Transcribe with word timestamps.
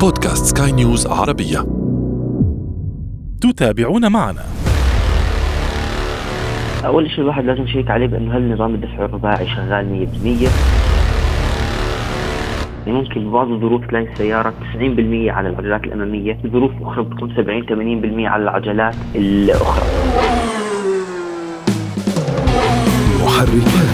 بودكاست 0.00 0.58
سكاي 0.58 0.72
نيوز 0.72 1.06
عربية. 1.06 1.66
تتابعون 3.40 4.12
معنا. 4.12 4.44
أول 6.86 7.10
شيء 7.10 7.20
الواحد 7.20 7.44
لازم 7.44 7.62
يشيك 7.62 7.90
عليه 7.90 8.06
بأنه 8.06 8.36
هل 8.36 8.52
نظام 8.52 8.74
الدفع 8.74 9.04
الرباعي 9.04 9.46
شغال 9.46 10.08
100% 10.24 10.48
يعني 12.86 12.98
ممكن 12.98 13.30
ببعض 13.30 13.50
الظروف 13.50 13.86
تلاقي 13.86 14.12
السيارة 14.12 14.50
90% 14.50 15.30
على 15.30 15.48
العجلات 15.48 15.84
الأمامية، 15.84 16.38
ظروف 16.46 16.70
أخرى 16.82 17.04
بتكون 17.04 17.34
70 17.36 17.66
80% 17.66 18.28
على 18.28 18.42
العجلات 18.42 18.94
الأخرى. 19.14 19.84
محركات 23.24 23.87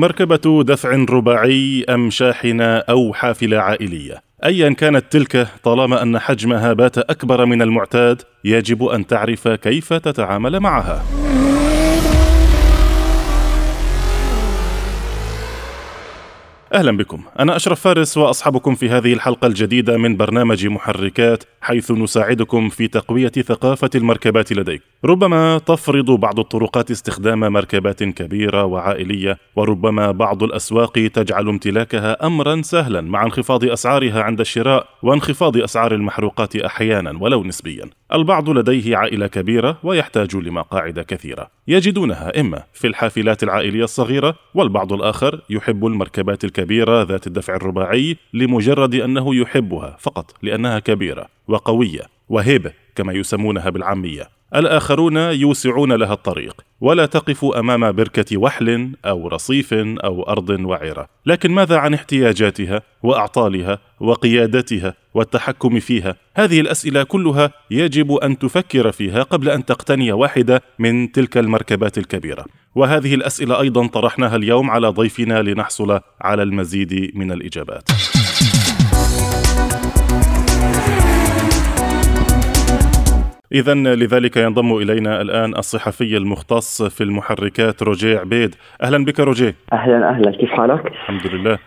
مركبة 0.00 0.62
دفع 0.62 1.04
رباعي 1.10 1.84
أم 1.88 2.10
شاحنة 2.10 2.64
أو 2.64 3.12
حافلة 3.12 3.58
عائلية. 3.58 4.22
أيا 4.44 4.72
كانت 4.72 5.04
تلك 5.12 5.48
طالما 5.62 6.02
أن 6.02 6.18
حجمها 6.18 6.72
بات 6.72 6.98
أكبر 6.98 7.46
من 7.46 7.62
المعتاد 7.62 8.22
يجب 8.44 8.84
أن 8.84 9.06
تعرف 9.06 9.48
كيف 9.48 9.92
تتعامل 9.92 10.60
معها. 10.60 11.19
أهلا 16.74 16.96
بكم. 16.96 17.22
أنا 17.38 17.56
أشرف 17.56 17.80
فارس 17.80 18.18
وأصحابكم 18.18 18.74
في 18.74 18.88
هذه 18.90 19.12
الحلقة 19.12 19.46
الجديدة 19.46 19.98
من 19.98 20.16
برنامج 20.16 20.66
محركات 20.66 21.44
حيث 21.60 21.90
نساعدكم 21.90 22.68
في 22.68 22.88
تقوية 22.88 23.28
ثقافة 23.28 23.90
المركبات 23.94 24.52
لديك. 24.52 24.82
ربما 25.04 25.58
تفرض 25.58 26.10
بعض 26.10 26.38
الطرقات 26.38 26.90
استخدام 26.90 27.40
مركبات 27.40 28.02
كبيرة 28.02 28.64
وعائلية 28.64 29.38
وربما 29.56 30.10
بعض 30.10 30.42
الأسواق 30.42 30.92
تجعل 30.92 31.48
امتلاكها 31.48 32.26
امرا 32.26 32.62
سهلا 32.62 33.00
مع 33.00 33.24
انخفاض 33.24 33.64
أسعارها 33.64 34.22
عند 34.22 34.40
الشراء 34.40 34.86
وانخفاض 35.02 35.56
أسعار 35.56 35.94
المحروقات 35.94 36.56
أحيانا 36.56 37.18
ولو 37.20 37.44
نسبيا. 37.44 37.84
البعض 38.14 38.50
لديه 38.50 38.96
عائلة 38.96 39.26
كبيرة 39.26 39.78
ويحتاج 39.82 40.36
لمقاعد 40.36 41.00
كثيرة. 41.00 41.50
يجدونها 41.68 42.40
إما 42.40 42.62
في 42.72 42.86
الحافلات 42.86 43.42
العائلية 43.42 43.84
الصغيرة 43.84 44.34
والبعض 44.54 44.92
الآخر 44.92 45.40
يحب 45.50 45.86
المركبات 45.86 46.44
الكبيره 46.60 47.02
ذات 47.02 47.26
الدفع 47.26 47.54
الرباعي 47.56 48.16
لمجرد 48.32 48.94
أنه 48.94 49.34
يحبها 49.34 49.96
فقط 50.00 50.34
لأنها 50.42 50.78
كبيرة 50.78 51.26
وقوية 51.48 52.02
وهيبة 52.28 52.72
كما 52.94 53.12
يسمونها 53.12 53.70
بالعامية. 53.70 54.39
الآخرون 54.54 55.16
يوسعون 55.16 55.92
لها 55.92 56.12
الطريق 56.12 56.60
ولا 56.80 57.06
تقف 57.06 57.44
أمام 57.44 57.92
بركة 57.92 58.36
وحل 58.36 58.92
أو 59.04 59.28
رصيف 59.28 59.74
أو 59.74 60.22
أرض 60.22 60.50
وعره 60.50 61.06
لكن 61.26 61.50
ماذا 61.50 61.76
عن 61.76 61.94
احتياجاتها 61.94 62.82
وأعطالها 63.02 63.78
وقيادتها 64.00 64.94
والتحكم 65.14 65.80
فيها؟ 65.80 66.16
هذه 66.34 66.60
الأسئلة 66.60 67.02
كلها 67.02 67.50
يجب 67.70 68.12
أن 68.12 68.38
تفكر 68.38 68.92
فيها 68.92 69.22
قبل 69.22 69.48
أن 69.48 69.64
تقتني 69.64 70.12
واحدة 70.12 70.62
من 70.78 71.12
تلك 71.12 71.38
المركبات 71.38 71.98
الكبيرة. 71.98 72.44
وهذه 72.74 73.14
الأسئلة 73.14 73.60
أيضا 73.60 73.86
طرحناها 73.86 74.36
اليوم 74.36 74.70
على 74.70 74.88
ضيفنا 74.88 75.42
لنحصل 75.42 76.00
على 76.20 76.42
المزيد 76.42 77.10
من 77.14 77.32
الإجابات. 77.32 77.90
إذا 83.52 83.74
لذلك 83.74 84.36
ينضم 84.36 84.76
إلينا 84.76 85.20
الآن 85.20 85.56
الصحفي 85.56 86.16
المختص 86.16 86.82
في 86.82 87.04
المحركات 87.04 87.82
روجيه 87.82 88.18
عبيد. 88.18 88.54
أهلا 88.82 89.04
بك 89.04 89.20
روجيه. 89.20 89.54
أهلا 89.72 90.10
أهلا. 90.10 90.30
كيف 90.30 90.50
حالك؟ 90.50 90.86
الحمد 90.86 91.26
لله. 91.26 91.58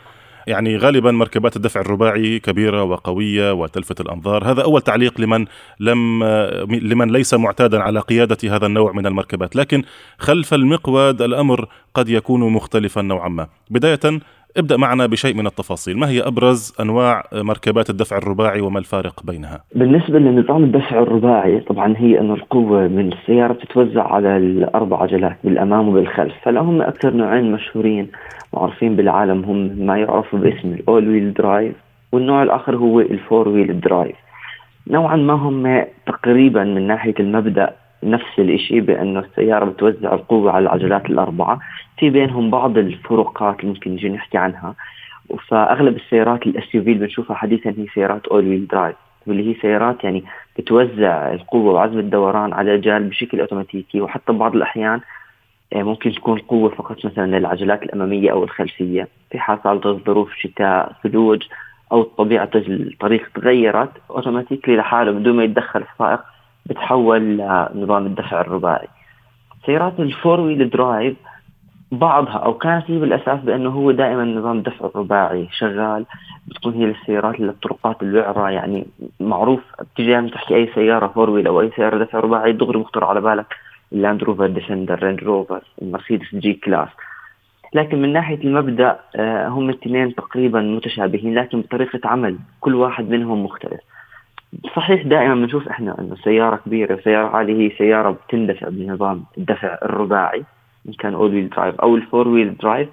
يعني 0.47 0.77
غالبا 0.77 1.11
مركبات 1.11 1.55
الدفع 1.55 1.81
الرباعي 1.81 2.39
كبيرة 2.39 2.83
وقوية 2.83 3.53
وتلفت 3.53 4.01
الأنظار، 4.01 4.51
هذا 4.51 4.63
أول 4.63 4.81
تعليق 4.81 5.21
لمن 5.21 5.45
لم 5.79 6.23
لمن 6.69 7.11
ليس 7.11 7.33
معتادا 7.33 7.79
على 7.81 7.99
قيادة 7.99 8.55
هذا 8.55 8.65
النوع 8.65 8.91
من 8.91 9.05
المركبات، 9.05 9.55
لكن 9.55 9.83
خلف 10.17 10.53
المقود 10.53 11.21
الأمر 11.21 11.67
قد 11.93 12.09
يكون 12.09 12.53
مختلفا 12.53 13.01
نوعا 13.01 13.29
ما. 13.29 13.47
بداية 13.69 14.19
ابدأ 14.57 14.77
معنا 14.77 15.05
بشيء 15.05 15.35
من 15.35 15.47
التفاصيل. 15.47 15.97
ما 15.97 16.09
هي 16.09 16.21
أبرز 16.21 16.73
أنواع 16.79 17.23
مركبات 17.33 17.89
الدفع 17.89 18.17
الرباعي 18.17 18.61
وما 18.61 18.79
الفارق 18.79 19.23
بينها؟ 19.23 19.63
بالنسبة 19.75 20.19
لنظام 20.19 20.63
الدفع 20.63 20.99
الرباعي 20.99 21.59
طبعا 21.59 21.93
هي 21.97 22.19
أنه 22.19 22.33
القوة 22.33 22.87
من 22.87 23.13
السيارة 23.13 23.53
تتوزع 23.53 24.13
على 24.13 24.37
الأربع 24.37 25.01
عجلات 25.01 25.37
بالأمام 25.43 25.87
وبالخلف. 25.87 26.33
فلا 26.43 26.61
هم 26.61 26.81
أكثر 26.81 27.13
نوعين 27.13 27.51
مشهورين 27.51 28.07
معروفين 28.53 28.95
بالعالم 28.95 29.43
هم 29.43 29.85
ما 29.85 29.97
يعرفوا 29.97 30.39
باسم 30.39 30.67
الأول 30.73 31.09
ويل 31.09 31.33
درايف 31.33 31.75
والنوع 32.11 32.43
الآخر 32.43 32.75
هو 32.75 32.99
ال 32.99 33.49
four-wheel 33.49 33.79
drive. 33.79 34.15
نوعا 34.87 35.15
ما 35.15 35.33
هم 35.33 35.85
تقريبا 36.07 36.63
من 36.63 36.87
ناحية 36.87 37.15
المبدأ 37.19 37.73
نفس 38.03 38.39
الشيء 38.39 38.79
بانه 38.79 39.19
السيارة 39.19 39.65
بتوزع 39.65 40.13
القوة 40.13 40.51
على 40.51 40.63
العجلات 40.63 41.05
الأربعة. 41.05 41.59
في 41.97 42.09
بينهم 42.09 42.49
بعض 42.49 42.77
الفروقات 42.77 43.59
اللي 43.59 43.71
ممكن 43.71 43.91
نجي 43.91 44.09
نحكي 44.09 44.37
عنها. 44.37 44.75
فأغلب 45.47 45.95
السيارات 45.95 46.47
ال 46.47 46.75
SUV 46.75 46.91
اللي 46.91 47.05
بنشوفها 47.05 47.35
حديثا 47.35 47.69
هي 47.69 47.87
سيارات 47.93 48.27
all-wheel 48.27 48.67
drive 48.67 48.95
واللي 49.27 49.49
هي 49.49 49.61
سيارات 49.61 50.03
يعني 50.03 50.23
بتوزع 50.57 51.33
القوة 51.33 51.73
وعزم 51.73 51.99
الدوران 51.99 52.53
على 52.53 52.71
العجال 52.71 53.03
بشكل 53.03 53.39
أوتوماتيكي. 53.39 54.01
وحتى 54.01 54.33
بعض 54.33 54.55
الأحيان 54.55 55.01
آه، 55.73 55.83
ممكن 55.83 56.11
تكون 56.11 56.39
قوة 56.39 56.69
فقط 56.69 57.05
مثلا 57.05 57.39
للعجلات 57.39 57.83
الأمامية 57.83 58.31
أو 58.31 58.43
الخلفية. 58.43 59.07
في 59.31 59.39
حال 59.39 59.59
صارت 59.63 59.87
ظروف 59.87 60.33
شتاء 60.35 60.95
ثلوج 61.03 61.43
أو 61.91 62.03
طبيعة 62.03 62.49
الطريق 62.55 63.29
تغيرت 63.35 63.91
automatically 64.09 64.75
لحاله 64.75 65.11
بدون 65.11 65.35
ما 65.35 65.43
يتدخل 65.43 65.83
السائق 65.93 66.19
بتحول 66.65 67.37
لنظام 67.37 68.05
الدفع 68.05 68.41
الرباعي. 68.41 68.87
سيارات 69.65 69.99
ال 69.99 70.39
four-wheel 70.39 70.69
drive 70.69 71.15
بعضها 71.97 72.37
أو 72.37 72.53
كانت 72.53 72.91
هي 72.91 72.99
بالأساس 72.99 73.39
بأنه 73.39 73.69
هو 73.69 73.91
دائما 73.91 74.25
نظام 74.25 74.57
الدفع 74.57 74.85
الرباعي 74.85 75.47
شغال 75.51 76.05
بتكون 76.47 76.73
هي 76.73 76.85
للسيارات 76.85 77.39
للطرقات 77.39 78.03
الوعره 78.03 78.49
يعني 78.49 78.85
معروف 79.19 79.59
بتجي 79.81 80.29
تحكي 80.29 80.55
أي 80.55 80.69
سيارة 80.75 81.07
four-wheel 81.07 81.47
أو 81.47 81.61
أي 81.61 81.71
سيارة 81.75 81.97
دفع 82.03 82.19
رباعي 82.19 82.53
دغري 82.53 82.79
بخطر 82.79 83.03
على 83.03 83.21
بالك 83.21 83.55
اللاند 83.93 84.23
روفر 84.23 84.47
ديفندر 84.47 85.03
رينج 85.03 85.23
روفر 85.23 85.61
المرسيدس 85.81 86.35
G-Class 86.35 86.89
لكن 87.73 88.01
من 88.01 88.13
ناحية 88.13 88.43
المبدأ 88.43 88.99
آه، 89.15 89.47
هم 89.47 89.69
الاثنين 89.69 90.15
تقريبا 90.15 90.61
متشابهين 90.61 91.35
لكن 91.35 91.61
بطريقة 91.61 91.99
عمل 92.05 92.37
كل 92.59 92.75
واحد 92.75 93.09
منهم 93.09 93.43
مختلف. 93.43 93.79
صحيح 94.75 95.01
دائما 95.01 95.35
بنشوف 95.35 95.67
إحنا 95.67 95.99
إنه 95.99 96.15
سيارة 96.15 96.55
كبيرة 96.55 96.99
سيارة 97.03 97.27
عالية 97.27 97.69
هي 97.71 97.77
سيارة 97.77 98.11
بتندفع 98.11 98.69
بنظام 98.69 99.23
الدفع 99.37 99.77
الرباعي. 99.83 100.43
ان 100.87 100.93
كان 100.93 101.13
all-wheel 101.13 101.49
drive 101.49 101.75
أو 101.75 101.95
ال 101.95 102.27
four-wheel 102.27 102.57
drive 102.57 102.89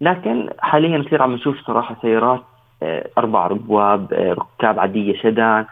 لكن 0.00 0.50
حاليا 0.58 1.02
كثير 1.02 1.22
عم 1.22 1.32
نشوف 1.32 1.60
صراحة 1.66 1.96
سيارات 2.02 2.42
آه، 2.82 3.08
أربع 3.18 3.46
أبواب 3.46 4.12
آه، 4.12 4.32
ركاب 4.32 4.78
عادية 4.78 5.22
سدان 5.22 5.64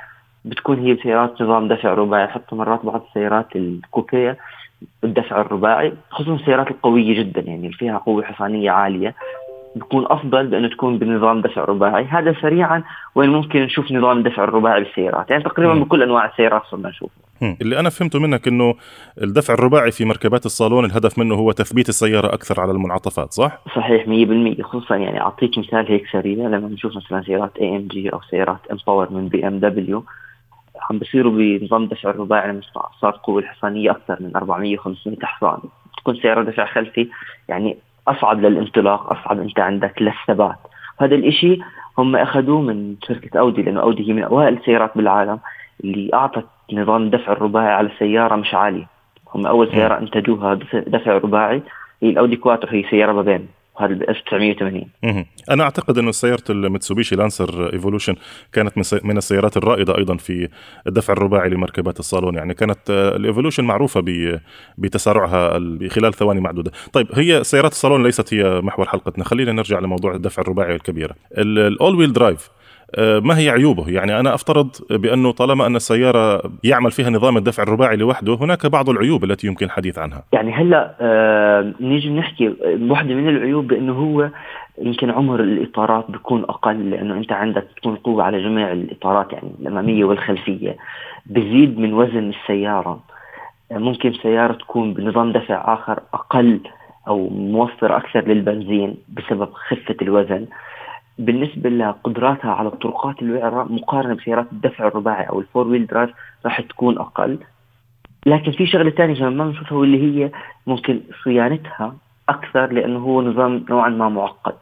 بتكون 0.44 0.78
هي 0.78 0.96
سيارات 0.96 1.42
نظام 1.42 1.68
دفع 1.68 1.94
رباعي. 1.94 2.28
حتى 2.28 2.56
مرات 2.56 2.86
بعض 2.86 3.02
السيارات 3.08 3.56
ال 3.56 3.70
coupe 3.70 4.38
الدفع 5.04 5.40
الرباعي 5.40 5.92
خصوصا 6.10 6.34
السيارات 6.34 6.70
القوية 6.70 7.18
جدا 7.18 7.40
يعني 7.40 7.66
اللي 7.66 7.72
فيها 7.76 7.98
قوة 7.98 8.24
حصانية 8.24 8.70
عالية. 8.70 9.14
بيكون 9.74 10.06
أفضل 10.06 10.46
بأنه 10.46 10.68
تكون 10.68 10.98
بنظام 10.98 11.40
دفع 11.40 11.64
رباعي. 11.64 12.04
هذا 12.04 12.34
سريعا 12.42 12.82
وين 13.14 13.30
ممكن 13.30 13.62
نشوف 13.62 13.92
نظام 13.92 14.18
الدفع 14.18 14.44
الرباعي 14.44 14.84
بالسيارات. 14.84 15.30
يعني 15.30 15.42
تقريبا 15.42 15.74
بكل 15.74 16.02
أنواع 16.02 16.26
السيارات 16.26 16.62
صرنا 16.70 16.88
نشوفه. 16.88 17.24
اللي 17.42 17.80
أنا 17.80 17.90
فهمته 17.90 18.20
منك 18.20 18.48
إنه 18.48 18.74
الدفع 19.22 19.54
الرباعي 19.54 19.90
في 19.90 20.04
مركبات 20.04 20.46
الصالون 20.46 20.84
الهدف 20.84 21.18
منه 21.18 21.34
هو 21.34 21.52
تثبيت 21.52 21.88
السيارة 21.88 22.34
أكثر 22.34 22.60
على 22.60 22.72
المنعطفات 22.72 23.32
صح؟ 23.32 23.58
صحيح 23.76 24.06
100% 24.06 24.62
خصوصا 24.62 24.96
يعني 24.96 25.20
أعطيك 25.20 25.58
مثال 25.58 25.86
هيك 25.88 26.06
سريع. 26.12 26.48
لما 26.48 26.68
نشوف 26.68 26.96
مثلا 26.96 27.22
سيارات 27.22 27.56
AMG 27.60 28.12
أو 28.12 28.20
سيارات 28.30 28.60
M 28.70 28.77
Power 28.77 29.12
من 29.12 29.28
BMW 29.28 30.04
عم 30.90 30.98
بصيروا 30.98 31.32
بنظام 31.32 31.86
دفع 31.86 32.10
الرباعي 32.10 32.48
لما 32.48 32.60
صار 33.00 33.20
قوة 33.22 33.42
الحصانية 33.42 33.90
أكثر 33.90 34.16
من 34.20 34.36
400 34.36 34.76
500 34.76 35.18
حصان. 35.22 35.58
تكون 35.98 36.16
سيارة 36.16 36.42
دفع 36.42 36.66
خلفي 36.66 37.08
يعني 37.48 37.76
اصعب 38.08 38.40
للانطلاق 38.40 39.12
اصعب 39.12 39.40
أنت 39.40 39.60
عندك 39.60 40.02
للثبات. 40.02 40.56
هذا 41.00 41.14
الإشي 41.14 41.58
هم 41.98 42.16
أخذوه 42.16 42.60
من 42.60 42.96
شركة 43.08 43.40
أودي 43.40 43.62
لأنه 43.62 43.80
أودي 43.80 44.08
هي 44.08 44.12
من 44.12 44.22
اوائل 44.22 44.56
السيارات 44.56 44.90
بالعالم 44.96 45.38
اللي 45.84 46.10
أعطت 46.14 46.46
نظام 46.72 47.02
الدفع 47.02 47.32
الرباعي 47.32 47.72
على 47.72 47.86
سيارة 47.88 48.36
مش 48.36 48.54
عالية 48.54 48.86
هم 49.34 49.46
أول 49.46 49.70
سيارة 49.70 49.98
أنتجوها 49.98 50.54
دفع 50.74 51.12
رباعي 51.12 51.62
هي 52.02 52.10
الأودي 52.10 52.36
كواترو 52.36 52.68
هي 52.70 52.82
سيارة 52.90 53.12
بابين. 53.12 53.48
وهذا 53.76 53.94
ب 53.94 54.02
1980 54.02 55.24
أنا 55.50 55.64
أعتقد 55.64 55.98
انه 55.98 56.10
سيارة 56.10 56.42
الميتسوبيشي 56.50 57.16
لانسر 57.16 57.72
ايفولوشن 57.72 58.14
كانت 58.52 58.78
من 59.04 59.16
السيارات 59.16 59.56
الرائدة 59.56 59.98
أيضا 59.98 60.16
في 60.16 60.48
الدفع 60.86 61.12
الرباعي 61.12 61.48
لمركبات 61.48 62.00
الصالون. 62.00 62.34
يعني 62.34 62.54
كانت 62.54 62.90
آه، 62.90 63.16
الايفولوشن 63.16 63.64
معروفة 63.64 64.04
بتسارعها 64.78 65.58
خلال 65.88 66.14
ثواني 66.14 66.40
معدودة. 66.40 66.70
طيب 66.92 67.06
هي 67.14 67.44
سيارات 67.44 67.72
الصالون 67.72 68.02
ليست 68.02 68.34
هي 68.34 68.60
محور 68.60 68.88
حلقتنا. 68.88 69.24
خلينا 69.24 69.52
نرجع 69.52 69.78
لموضوع 69.78 70.14
الدفع 70.14 70.42
الرباعي 70.42 70.74
الكبيرة. 70.74 71.14
ال 71.32 71.94
all-wheel 71.94 72.12
drive 72.12 72.50
ما 72.98 73.38
هي 73.38 73.50
عيوبه؟ 73.50 73.88
يعني 73.88 74.20
أنا 74.20 74.34
أفترض 74.34 74.68
بأنه 74.90 75.32
طالما 75.32 75.66
أن 75.66 75.76
السيارة 75.76 76.42
يعمل 76.64 76.90
فيها 76.90 77.10
نظام 77.10 77.36
الدفع 77.36 77.62
الرباعي 77.62 77.96
لوحده 77.96 78.34
هناك 78.40 78.66
بعض 78.66 78.90
العيوب 78.90 79.24
التي 79.24 79.46
يمكن 79.46 79.66
الحديث 79.66 79.98
عنها. 79.98 80.22
يعني 80.32 80.52
هلأ 80.52 80.94
آه 81.00 81.72
نيجي 81.80 82.10
نحكي 82.10 82.54
واحدة 82.80 83.14
من 83.14 83.28
العيوب 83.28 83.66
بأنه 83.66 83.92
هو 83.92 84.30
يمكن 84.82 85.10
عمر 85.10 85.40
الإطارات 85.40 86.10
بيكون 86.10 86.42
أقل 86.42 86.90
لأنه 86.90 87.14
أنت 87.14 87.32
عندك 87.32 87.66
تكون 87.76 87.96
قوة 87.96 88.24
على 88.24 88.42
جميع 88.42 88.72
الإطارات 88.72 89.32
يعني 89.32 89.50
الأمامية 89.60 90.04
والخلفية. 90.04 90.76
بزيد 91.26 91.78
من 91.78 91.92
وزن 91.94 92.30
السيارة. 92.30 93.00
ممكن 93.70 94.12
سيارة 94.22 94.52
تكون 94.52 94.94
بنظام 94.94 95.32
دفع 95.32 95.74
آخر 95.74 96.00
أقل 96.14 96.60
أو 97.08 97.28
موفر 97.28 97.96
أكثر 97.96 98.28
للبنزين 98.28 98.96
بسبب 99.08 99.48
خفة 99.52 99.96
الوزن. 100.02 100.46
بالنسبة 101.18 101.70
لقدراتها 101.70 102.50
على 102.50 102.68
الطرقات 102.68 103.22
الوعره 103.22 103.64
مقارنة 103.70 104.14
بسيارات 104.14 104.46
الدفع 104.52 104.86
الرباعي 104.86 105.24
أو 105.24 105.40
ال 105.40 105.68
four-wheel 105.68 105.86
drive 105.86 106.10
راح 106.44 106.60
تكون 106.60 106.98
أقل. 106.98 107.38
لكن 108.26 108.52
في 108.52 108.66
شغلة 108.66 108.90
ثانية 108.90 109.14
كمان 109.14 109.36
ما 109.36 109.44
بنشوفها 109.44 109.78
واللي 109.78 110.02
هي 110.02 110.30
ممكن 110.66 111.00
صيانتها 111.24 111.96
أكثر 112.28 112.72
لأنه 112.72 112.98
هو 112.98 113.22
نظام 113.22 113.64
نوعا 113.70 113.88
ما 113.88 114.08
معقد. 114.08 114.54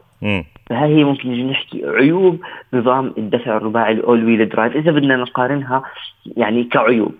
فهي 0.69 0.95
هي 0.95 1.03
ممكن 1.03 1.31
نجي 1.31 1.43
نحكي 1.43 1.85
عيوب 1.85 2.39
نظام 2.73 3.13
الدفع 3.17 3.57
الرباعي 3.57 3.93
ال 3.93 4.25
all-wheel 4.25 4.49
drive 4.49 4.75
إذا 4.75 4.91
بدنا 4.91 5.15
نقارنها 5.15 5.83
يعني 6.37 6.63
كعيوب. 6.63 7.13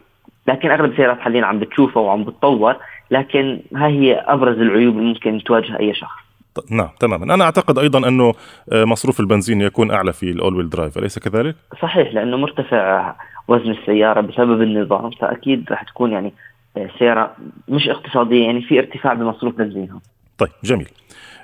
لكن 0.48 0.72
أغلب 0.72 0.92
السيارات 0.92 1.20
حاليا 1.20 1.46
عم 1.46 1.60
بتشوفها 1.60 2.04
وعم 2.04 2.24
بتطور 2.24 2.76
لكن 3.12 3.60
هاي 3.76 3.92
هي 4.00 4.14
أبرز 4.14 4.58
العيوب 4.58 4.98
اللي 4.98 5.08
ممكن 5.08 5.44
تواجه 5.44 5.80
أي 5.80 5.94
شخص. 5.94 6.23
نعم 6.70 6.90
تماما. 7.00 7.34
أنا 7.34 7.44
أعتقد 7.44 7.80
أيضا 7.80 8.08
أنه 8.08 8.34
آه، 8.72 8.86
مصروف 8.86 9.20
البنزين 9.20 9.62
يكون 9.62 9.92
أعلى 9.92 10.14
في 10.14 10.32
ال 10.32 10.56
all-wheel 10.56 10.70
drive 10.70 10.98
أليس 10.98 11.20
كذلك؟ 11.20 11.56
صحيح 11.82 12.14
لأنه 12.14 12.38
مرتفع 12.38 13.16
وزن 13.48 13.72
السيارة 13.72 14.22
بسبب 14.22 14.62
النظام 14.62 15.10
فأكيد 15.10 15.66
راح 15.72 15.84
تكون 15.84 16.12
يعني 16.12 16.34
آه، 16.78 16.90
سيارة 17.00 17.36
مش 17.68 17.90
اقتصادية 17.90 18.46
يعني 18.46 18.62
في 18.62 18.80
ارتفاع 18.80 19.14
بمصروف 19.14 19.56
بنزينها. 19.56 20.00
طيب 20.38 20.50
جميل. 20.64 20.90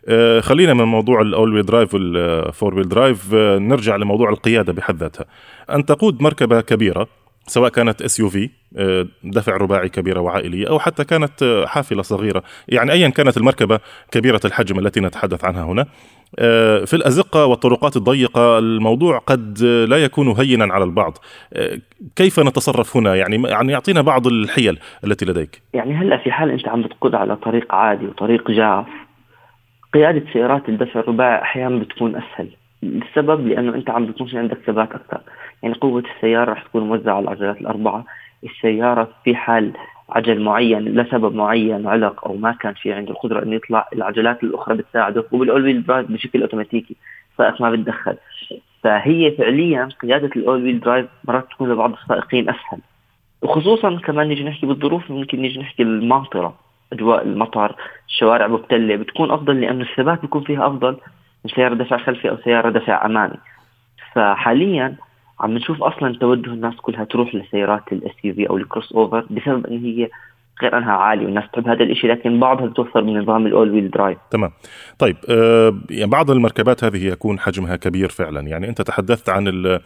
آه، 0.10 0.40
خلينا 0.40 0.74
من 0.74 0.84
موضوع 0.84 1.22
ال 1.22 1.54
all-wheel 1.54 1.66
drive 1.66 1.94
وال 1.94 2.76
four-wheel 2.76 2.90
drive 2.90 3.34
نرجع 3.34 3.96
لموضوع 3.96 4.30
القيادة 4.30 4.74
بحد 4.74 4.96
ذاتها. 4.96 5.26
أن 5.76 5.86
تقود 5.86 6.22
مركبة 6.22 6.62
كبيرة 6.62 7.08
سواء 7.50 7.70
كانت 7.70 8.02
SUV 8.02 8.50
دفع 9.24 9.58
رباعي 9.58 9.90
كبيرة 9.90 10.20
وعائلية 10.20 10.70
أو 10.70 10.80
حتى 10.80 11.04
كانت 11.04 11.44
آه، 11.44 11.66
حافلة 11.66 12.02
صغيرة. 12.02 12.44
يعني 12.68 12.92
ايا 12.92 13.10
كانت 13.10 13.38
المركبة 13.38 13.80
كبيرة 14.12 14.40
الحجم 14.46 14.80
التي 14.80 15.00
نتحدث 15.00 15.46
عنها 15.46 15.64
هنا. 15.64 15.86
آه، 16.40 16.86
في 16.86 16.94
الأزقة 16.94 17.46
والطرقات 17.46 17.98
الضيقة 17.98 18.60
الموضوع 18.60 19.18
قد 19.18 19.64
لا 19.64 19.98
يكون 19.98 20.28
هينا 20.28 20.74
على 20.74 20.84
البعض. 20.84 21.18
آه، 21.54 21.78
كيف 22.16 22.40
نتصرف 22.40 22.98
هنا؟ 22.98 23.16
يعني 23.16 23.44
يعني 23.48 23.72
يعطينا 23.72 24.02
بعض 24.02 24.28
الحيل 24.28 24.80
التي 25.04 25.26
لديك. 25.26 25.62
يعني 25.74 25.94
هلأ 25.94 26.18
في 26.18 26.32
حال 26.32 26.52
أنت 26.52 26.68
عم 26.68 26.82
بتقود 26.82 27.16
على 27.16 27.36
طريق 27.36 27.76
عادي 27.76 28.06
وطريق 28.06 28.52
جاف 28.52 28.86
قيادة 29.94 30.24
سيارات 30.34 30.70
الدفع 30.70 31.00
الرباعي 31.00 31.42
أحيانا 31.42 31.80
بتكون 31.80 32.16
أسهل. 32.16 32.50
السبب 32.84 33.48
لأنه 33.48 33.76
أنت 33.76 33.90
عم 33.90 34.06
بيكون 34.06 34.28
في 34.28 34.38
عندك 34.38 34.58
ثبات 34.68 34.92
أكثر. 34.92 35.22
يعني 35.64 35.76
قوة 35.76 36.04
السيارة 36.16 36.52
رح 36.52 36.64
تكون 36.64 36.84
موزعة 36.84 37.14
على 37.14 37.24
العجلات 37.24 37.62
الأربعة. 37.62 38.06
السيارة 38.44 39.10
في 39.24 39.36
حال 39.36 39.74
عجل 40.10 40.42
معين 40.42 40.80
لسبب 40.80 41.36
معين 41.36 41.88
علق 41.88 42.28
أو 42.28 42.36
ما 42.38 42.52
كان 42.52 42.74
في 42.74 42.94
عنده 42.94 43.12
القدرة 43.12 43.44
إنه 43.44 43.56
يطلع 43.56 43.88
العجلات 43.94 44.44
الأخرى 44.44 44.76
بتساعده 44.76 45.24
وبالاول 45.32 45.64
ويل 45.64 45.84
درايف 45.86 46.12
بشكل 46.12 46.42
اوتوماتيكي 46.42 46.96
سائق 47.38 47.62
ما 47.62 47.72
بتدخل. 47.72 48.16
فهي 48.84 49.32
فعليا 49.32 49.90
قيادة 50.02 50.30
ال 50.36 50.64
all-wheel 50.64 50.80
drive 50.80 51.06
مرات 51.28 51.48
تكون 51.52 51.72
لبعض 51.72 51.94
السائقين 51.94 52.50
أسهل. 52.50 52.80
وخصوصا 53.42 54.00
كمان 54.00 54.28
نيجي 54.28 54.44
نحكي 54.44 54.66
بالظروف 54.66 55.12
ممكن 55.12 55.42
نيجي 55.42 55.60
نحكي 55.60 55.84
الماطره 55.84 56.56
أجواء 56.94 57.24
المطر 57.24 57.76
الشوارع 58.08 58.48
مبتله 58.48 58.96
بتكون 58.96 59.32
أفضل 59.32 59.62
لأنه 59.62 59.82
الثبات 59.84 60.22
بيكون 60.22 60.44
فيها 60.44 60.68
أفضل 60.68 60.98
من 61.46 61.52
سيارة 61.56 61.74
دفع 61.74 61.98
خلفي 61.98 62.30
أو 62.30 62.38
سيارة 62.38 62.70
دفع 62.70 63.06
أمامي. 63.06 63.38
فحاليا 64.14 64.96
عم 65.40 65.54
نشوف 65.54 65.84
أصلا 65.84 66.18
توجه 66.18 66.54
الناس 66.54 66.76
كلها 66.76 67.04
تروح 67.04 67.36
لسيارات 67.36 67.94
ال 67.94 68.12
SUV 68.24 68.50
أو 68.50 68.58
ال 68.58 68.92
crossover 68.94 69.26
بسبب 69.30 69.68
إن 69.68 69.78
هي 69.78 70.10
غير 70.62 70.78
أنها 70.78 70.92
عالية 70.92 71.26
والناس 71.26 71.44
تحب 71.54 71.68
هذا 71.68 71.84
الشيء 71.84 72.12
لكن 72.12 72.40
بعضها 72.40 72.66
بتوفر 72.66 73.04
من 73.04 73.20
نظام 73.20 73.48
ال 73.48 73.72
all-wheel 73.72 73.90
drive. 73.92 74.18
تمام. 74.32 74.52
طيب 75.00 75.16
آه 75.30 75.74
يعني 75.90 76.12
بعض 76.12 76.32
المركبات 76.32 76.84
هذه 76.84 77.08
يكون 77.08 77.40
حجمها 77.40 77.76
كبير 77.76 78.10
فعلا. 78.10 78.42
يعني 78.42 78.70
أنت 78.70 78.82
تحدثت 78.82 79.30
عن 79.30 79.80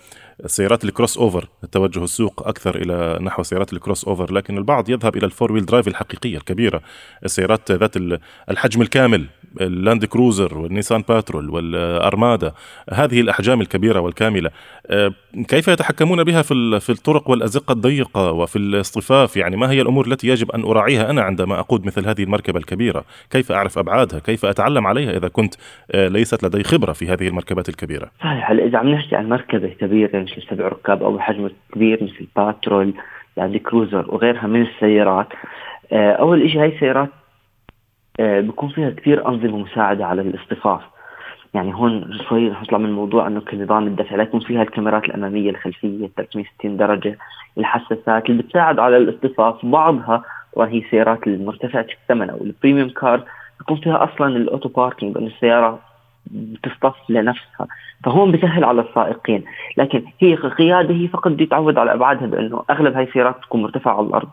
السيارات 0.44 0.84
ال 0.84 1.18
crossover. 1.18 1.48
التوجه 1.64 2.04
السوق 2.04 2.48
أكثر 2.48 2.76
إلى 2.76 3.20
نحو 3.22 3.44
سيارات 3.44 3.74
ال 3.74 4.06
crossover 4.06 4.34
لكن 4.34 4.58
البعض 4.58 4.90
يذهب 4.90 5.16
إلى 5.16 5.26
ال 5.26 5.52
four-wheel 5.52 5.66
drive 5.66 5.88
الحقيقية 5.88 6.38
الكبيرة. 6.38 6.82
السيارات 7.26 7.72
ذات 7.72 7.96
الحجم 8.50 8.82
الكامل 8.82 9.26
اللاند 9.62 10.06
كروزر 10.06 10.58
والنيسان 10.58 11.04
باترول 11.10 11.50
والأرمادا. 11.50 12.52
هذه 12.94 13.22
الأحجام 13.22 13.62
الكبيرة 13.62 14.00
والكاملة 14.00 14.50
آه، 14.88 15.12
كيف 15.48 15.68
يتحكمون 15.68 16.24
بها 16.24 16.42
في 16.42 16.80
في 16.80 16.90
الطرق 16.90 17.30
والأزقة 17.30 17.72
الضيقة 17.72 18.32
وفي 18.32 18.56
الاصطفاف؟ 18.56 19.38
يعني 19.38 19.58
ما 19.58 19.72
هي 19.72 19.82
الأمور 19.82 20.08
التي 20.08 20.28
يجب 20.28 20.52
أن 20.52 20.63
أراعيها 20.66 21.10
أنا 21.10 21.22
عندما 21.22 21.60
أقود 21.60 21.86
مثل 21.86 22.08
هذه 22.08 22.24
المركبة 22.24 22.60
الكبيرة. 22.60 23.04
كيف 23.30 23.52
أعرف 23.52 23.78
أبعادها؟ 23.78 24.20
كيف 24.20 24.46
أتعلم 24.46 24.88
عليها 24.88 25.18
إذا 25.18 25.28
كنت 25.28 25.54
آه، 25.92 26.08
ليست 26.08 26.44
لدي 26.46 26.64
خبرة 26.64 26.94
في 26.94 27.08
هذه 27.08 27.28
المركبات 27.28 27.70
الكبيرة؟ 27.70 28.10
صحيح 28.20 28.50
إذا 28.52 28.78
عم 28.78 28.88
نحكي 28.88 29.16
عن 29.16 29.30
مركبة 29.30 29.68
كبيرة 29.68 30.20
مثل 30.20 30.42
سبع 30.50 30.68
ركاب 30.68 31.04
أو 31.04 31.14
بحجم 31.14 31.50
كبير 31.74 32.04
مثل 32.04 32.28
باترول 32.36 32.94
يعني 33.38 33.60
كروزر 33.60 34.06
وغيرها 34.08 34.48
من 34.48 34.62
السيارات 34.62 35.28
آه، 35.92 36.12
أول 36.12 36.50
شيء 36.50 36.62
هاي 36.62 36.76
السيارات 36.76 37.10
آه، 38.20 38.40
بيكون 38.40 38.70
فيها 38.70 38.90
كثير 38.90 39.28
أنظمة 39.28 39.58
مساعدة 39.58 40.06
على 40.06 40.22
الاصطفاف 40.22 40.82
يعني 41.54 41.74
هون 41.76 42.18
شوي 42.30 42.50
رح 42.50 42.62
نطلع 42.62 42.78
من 42.78 42.86
الموضوع 42.86 43.28
إنه 43.28 43.40
كنظام 43.42 43.88
الدفع 43.88 44.16
لكن 44.16 44.40
فيها 44.40 44.62
الكاميرات 44.62 45.04
الأمامية 45.04 45.50
الخلفية 45.50 46.10
360 46.18 46.78
درجة 46.78 47.18
الحساسات 47.58 48.30
اللي 48.30 48.44
بتساعد 48.44 48.80
على 48.80 48.98
الاصطفاف 48.98 49.66
بعضها 49.66 50.24
وهي 50.56 50.84
سيارات 50.92 51.28
المرتفعه 51.28 51.86
الثمن 52.02 52.30
أو 52.30 52.44
ال 52.44 52.50
premium 52.50 52.90
car 52.90 53.24
بيكون 53.60 53.78
فيها 53.78 54.04
أصلا 54.04 54.28
ال 54.28 54.36
auto 54.36 54.70
parking 54.70 55.14
بانه 55.14 55.28
السيارة 55.28 55.80
بتصطف 56.32 56.96
لنفسها. 57.10 57.68
فهون 58.04 58.32
بسهل 58.32 58.64
على 58.64 58.82
السائقين. 58.82 59.44
لكن 59.78 60.04
هي 60.20 60.36
قياده 60.36 60.94
هي 60.94 61.08
فقط 61.08 61.32
بيتعود 61.32 61.78
على 61.78 61.94
أبعادها 61.94 62.28
بأنه 62.28 62.64
أغلب 62.70 62.96
هاي 62.96 63.04
السيارات 63.04 63.36
تكون 63.42 63.62
مرتفعة 63.62 63.98
على 63.98 64.08
الأرض. 64.08 64.30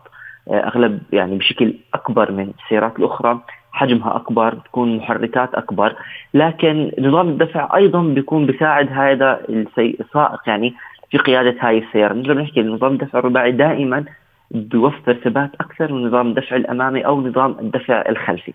آه، 0.47 0.67
أغلب 0.67 0.99
يعني 1.13 1.37
بشكل 1.37 1.73
أكبر 1.93 2.31
من 2.31 2.51
السيارات 2.63 2.99
الأخرى. 2.99 3.39
حجمها 3.71 4.15
أكبر 4.15 4.55
بتكون 4.55 4.97
محركات 4.97 5.53
أكبر. 5.53 5.95
لكن 6.33 6.91
نظام 6.99 7.29
الدفع 7.29 7.75
أيضا 7.75 8.01
بيكون 8.01 8.45
بيساعد 8.45 8.89
هذا 8.91 9.41
السائق 9.49 10.41
يعني 10.47 10.73
في 11.11 11.17
قيادة 11.17 11.55
هاي 11.59 11.77
السيارة. 11.77 12.13
نقدر 12.13 12.33
نحكي 12.33 12.61
نظام 12.61 12.91
الدفع 12.91 13.19
الرباعي 13.19 13.51
دائما 13.51 14.05
بيوفر 14.53 15.13
ثبات 15.23 15.51
أكثر 15.59 15.93
من 15.93 16.07
نظام 16.07 16.27
الدفع 16.27 16.55
الامامي 16.55 17.05
أو 17.05 17.27
نظام 17.27 17.59
الدفع 17.59 18.03
الخلفي. 18.09 18.53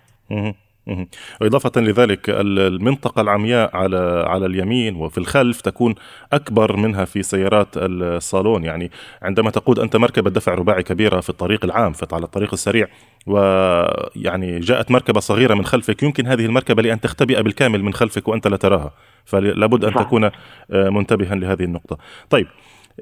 وإضافة 1.40 1.80
لذلك 1.80 2.30
المنطقة 2.30 3.22
العمياء 3.22 3.76
على 3.76 4.24
على 4.26 4.46
اليمين 4.46 4.96
وفي 4.96 5.18
الخلف 5.18 5.60
تكون 5.60 5.94
أكبر 6.32 6.76
منها 6.76 7.04
في 7.04 7.22
سيارات 7.22 7.68
الصالون. 7.76 8.64
يعني 8.64 8.90
عندما 9.22 9.50
تقود 9.50 9.78
أنت 9.78 9.96
مركبة 9.96 10.30
دفع 10.30 10.54
رباعي 10.54 10.82
كبيرة 10.82 11.20
في 11.20 11.30
الطريق 11.30 11.64
العام 11.64 11.92
في 11.92 12.06
على 12.12 12.24
الطريق 12.24 12.52
السريع 12.52 12.86
ويعني 13.26 14.60
جاءت 14.60 14.90
مركبة 14.90 15.20
صغيرة 15.20 15.54
من 15.54 15.64
خلفك 15.64 16.02
يمكن 16.02 16.26
هذه 16.26 16.46
المركبة 16.46 16.82
لأن 16.82 17.00
تختبئ 17.00 17.42
بالكامل 17.42 17.82
من 17.82 17.92
خلفك 17.92 18.28
وأنت 18.28 18.46
لا 18.48 18.56
تراها. 18.56 18.92
فلابد 19.24 19.84
أن 19.84 19.94
تكون 19.94 20.24
آه، 20.24 20.30
منتبها 20.70 21.34
لهذه 21.34 21.64
النقطة. 21.64 21.98
طيب 22.30 22.46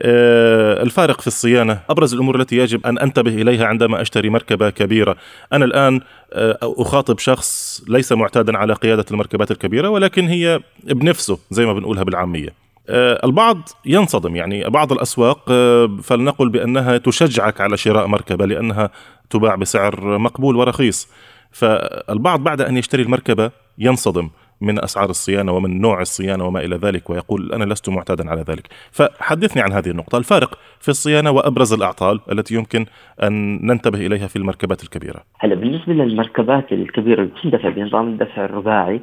الفارق 0.03 1.21
في 1.21 1.27
الصيانة. 1.27 1.81
أبرز 1.91 2.15
الأمور 2.15 2.41
التي 2.41 2.57
يجب 2.57 2.87
أن 2.87 2.99
أنتبه 2.99 3.35
إليها 3.35 3.67
عندما 3.67 4.01
أشتري 4.01 4.31
مركبة 4.31 4.71
كبيرة. 4.71 5.17
أنا 5.53 5.65
الآن 5.65 6.01
آه، 6.33 6.59
أخاطب 6.63 7.19
شخص 7.19 7.83
ليس 7.89 8.13
معتادا 8.13 8.59
على 8.59 8.75
قيادة 8.75 9.05
المركبات 9.11 9.51
الكبيرة 9.51 9.89
ولكن 9.89 10.29
هي 10.29 10.61
بنفسه 10.85 11.39
زي 11.51 11.67
ما 11.67 11.73
بنقولها 11.73 12.03
بالعامية. 12.03 12.49
آه، 12.89 13.27
البعض 13.27 13.69
ينصدم 13.87 14.37
يعني 14.37 14.71
بعض 14.71 14.93
الأسواق 14.93 15.49
فلنقل 16.03 16.49
بأنها 16.49 16.99
تشجعك 16.99 17.61
على 17.61 17.77
شراء 17.77 18.07
مركبة 18.07 18.47
لأنها 18.47 18.91
تباع 19.31 19.55
بسعر 19.55 20.19
مقبول 20.19 20.57
ورخيص. 20.57 21.09
فالبعض 21.53 22.41
بعد 22.41 22.61
أن 22.61 22.77
يشتري 22.77 23.03
المركبة 23.03 23.51
ينصدم. 23.79 24.31
من 24.61 24.85
أسعار 24.85 25.11
الصيانة 25.11 25.53
ومن 25.53 25.81
نوع 25.81 26.01
الصيانة 26.01 26.45
وما 26.45 26.61
إلى 26.61 26.77
ذلك 26.77 27.11
ويقول 27.11 27.53
أنا 27.53 27.65
لست 27.65 27.89
معتادا 27.89 28.31
على 28.31 28.45
ذلك. 28.49 28.69
فحدثني 28.93 29.63
عن 29.63 29.73
هذه 29.73 29.91
النقطة. 29.91 30.19
الفارق 30.19 30.59
في 30.81 30.89
الصيانة 30.89 31.31
وأبرز 31.31 31.73
الأعطال 31.73 32.21
التي 32.33 32.55
يمكن 32.55 32.87
أن 33.23 33.67
ننتبه 33.67 34.07
إليها 34.07 34.27
في 34.27 34.37
المركبات 34.37 34.83
الكبيرة. 34.83 35.23
هلا 35.39 35.55
بالنسبة 35.55 35.93
للمركبات 35.93 36.73
الكبيرة 36.73 37.23
اللي 37.23 37.33
بتندفع 37.41 37.69
بنظام 37.69 38.09
الدفع 38.09 38.45
الرباعي 38.45 39.01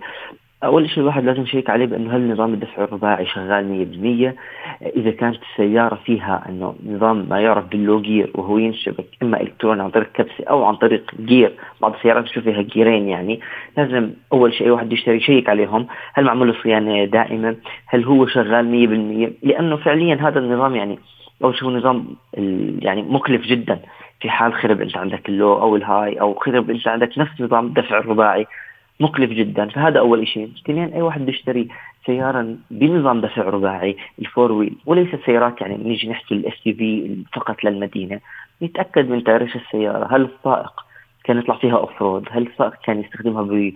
أول 0.64 0.90
شيء 0.90 1.00
الواحد 1.00 1.24
لازم 1.24 1.42
يشيك 1.42 1.70
عليه 1.70 1.86
بأنه 1.86 2.16
هل 2.16 2.32
نظام 2.32 2.54
الدفع 2.54 2.84
الرباعي 2.84 3.26
شغال 3.26 4.34
100% 4.82 4.86
إذا 4.96 5.12
كانت 5.12 5.38
السيارة 5.42 5.96
فيها 5.96 6.46
أنه 6.50 6.76
نظام 6.86 7.26
ما 7.30 7.42
يعرف 7.42 7.66
باللو 7.66 8.02
جير 8.02 8.32
وهو 8.36 8.58
ينشبك 8.58 9.06
إما 9.24 9.42
الكتروني 9.42 9.84
عن 9.84 9.90
طريق 9.90 10.12
كبسة 10.12 10.44
أو 10.50 10.64
عن 10.64 10.76
طريق 10.76 11.12
جير 11.22 11.54
بعض 11.82 11.94
السيارات 11.94 12.24
بشوف 12.24 12.44
فيها 12.44 12.62
جيرين 12.62 13.10
يعني 13.10 13.40
لازم 13.78 14.10
أول 14.34 14.54
شيء 14.54 14.68
اي 14.68 14.72
واحد 14.72 14.94
يشتري 14.94 15.18
يشيك 15.18 15.50
عليهم 15.50 15.88
هل 16.14 16.24
معمول 16.24 16.48
له 16.48 16.64
صيانه 16.64 17.06
دائما؟ 17.06 17.56
هل 17.88 18.04
هو 18.04 18.26
شغال 18.26 19.32
100% 19.44 19.46
لأنه 19.46 19.76
فعليا 19.76 20.16
هذا 20.16 20.40
النظام 20.40 20.76
يعني 20.76 21.00
أول 21.44 21.56
شيء 21.56 21.68
هو 21.68 21.72
نظام 21.72 22.06
يعني 22.82 23.02
مكلف 23.02 23.42
جدا 23.42 23.80
في 24.22 24.30
حال 24.30 24.54
خرب 24.54 24.82
أنت 24.82 24.98
عندك 24.98 25.30
ال 25.30 25.36
low 25.36 25.54
أو 25.54 25.76
ال 25.76 25.85
high 25.85 26.22
أو 26.22 26.34
خرب 26.34 26.70
أنت 26.70 26.88
عندك 26.88 27.18
نفس 27.18 27.42
نظام 27.42 27.66
الدفع 27.66 27.98
الرباعي. 27.98 28.46
مكلف 29.02 29.32
جدا. 29.32 29.66
فهذا 29.66 30.00
أول 30.00 30.28
شيء 30.28 30.50
اثنين 30.64 30.94
أي 30.94 31.02
واحد 31.02 31.26
بيشتري 31.26 31.68
سيارة 32.06 32.56
بنظام 32.72 33.22
دفع 33.22 33.42
رباعي 33.42 33.98
ال 34.20 34.52
four-wheel 34.52 34.76
وليست 34.86 35.20
سيارات 35.26 35.62
يعني 35.62 35.78
نيجي 35.84 36.10
نحكي 36.10 36.36
ال 36.36 36.68
SUV 36.68 37.18
فقط 37.34 37.64
للمدينة. 37.64 38.20
يتاكد 38.62 39.10
من 39.10 39.24
تاريخ 39.24 39.56
السيارة. 39.56 40.16
هل 40.16 40.22
السائق 40.22 40.74
كان 41.24 41.38
يطلع 41.38 41.56
فيها 41.56 41.78
off-road 41.78 42.28
هل 42.32 42.48
السائق 42.48 42.74
كان 42.86 43.00
يستخدمها 43.00 43.42
ب 43.42 43.74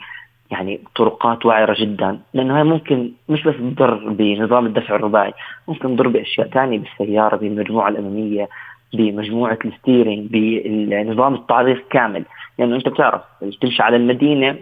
يعني 0.51 0.79
طرقات 0.96 1.46
وعرة 1.46 1.75
جدا؟ 1.79 2.20
لأنه 2.34 2.60
هي 2.60 2.63
ممكن 2.63 3.12
مش 3.29 3.44
بس 3.44 3.55
تضر 3.55 4.10
بنظام 4.10 4.65
الدفع 4.65 4.96
الرباعي 4.96 5.34
ممكن 5.67 5.96
تضر 5.96 6.08
بأشياء 6.08 6.48
ثانية 6.48 6.79
بالسيارة 6.79 7.36
بالمجموعة 7.36 7.89
الأمامية 7.89 8.50
بمجموعة 8.94 9.60
ال 9.65 9.72
steering 9.72 10.27
بنظام 10.32 11.34
التعليق 11.33 11.81
كامل. 11.89 12.25
لأنه 12.59 12.71
يعني 12.71 12.75
أنت 12.75 12.89
بتعرف 12.89 13.21
تمشي 13.62 13.83
على 13.83 13.95
المدينة 13.97 14.57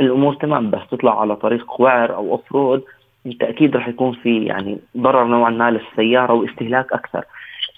الأمور 0.00 0.34
تمام 0.34 0.70
بس 0.70 0.80
تطلع 0.90 1.20
على 1.20 1.36
طريق 1.36 1.80
وعر 1.80 2.14
أو 2.14 2.32
off-road 2.32 2.84
انت 3.26 3.42
أكيد 3.42 3.76
راح 3.76 3.88
يكون 3.88 4.12
في 4.12 4.44
يعني 4.44 4.78
ضرر 4.96 5.24
نوعا 5.24 5.50
ما 5.50 5.70
للسيارة 5.70 6.32
واستهلاك 6.32 6.92
أكثر. 6.92 7.24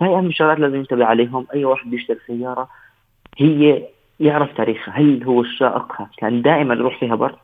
فهي 0.01 0.17
أهم 0.17 0.27
الشغلات 0.27 0.59
لازم 0.59 0.77
ينتبه 0.77 1.05
عليهم. 1.05 1.47
أي 1.55 1.65
واحد 1.65 1.91
بيشتري 1.91 2.19
سيارة 2.27 2.69
هي 3.39 3.83
يعرف 4.21 4.57
تاريخها 4.57 4.95
هل 4.95 5.25
هو 5.25 5.41
السائق 5.41 5.93
كان 6.19 6.43
دائما 6.43 6.75
يروح 6.75 7.01
فيها 7.01 7.15
بر 7.15 7.35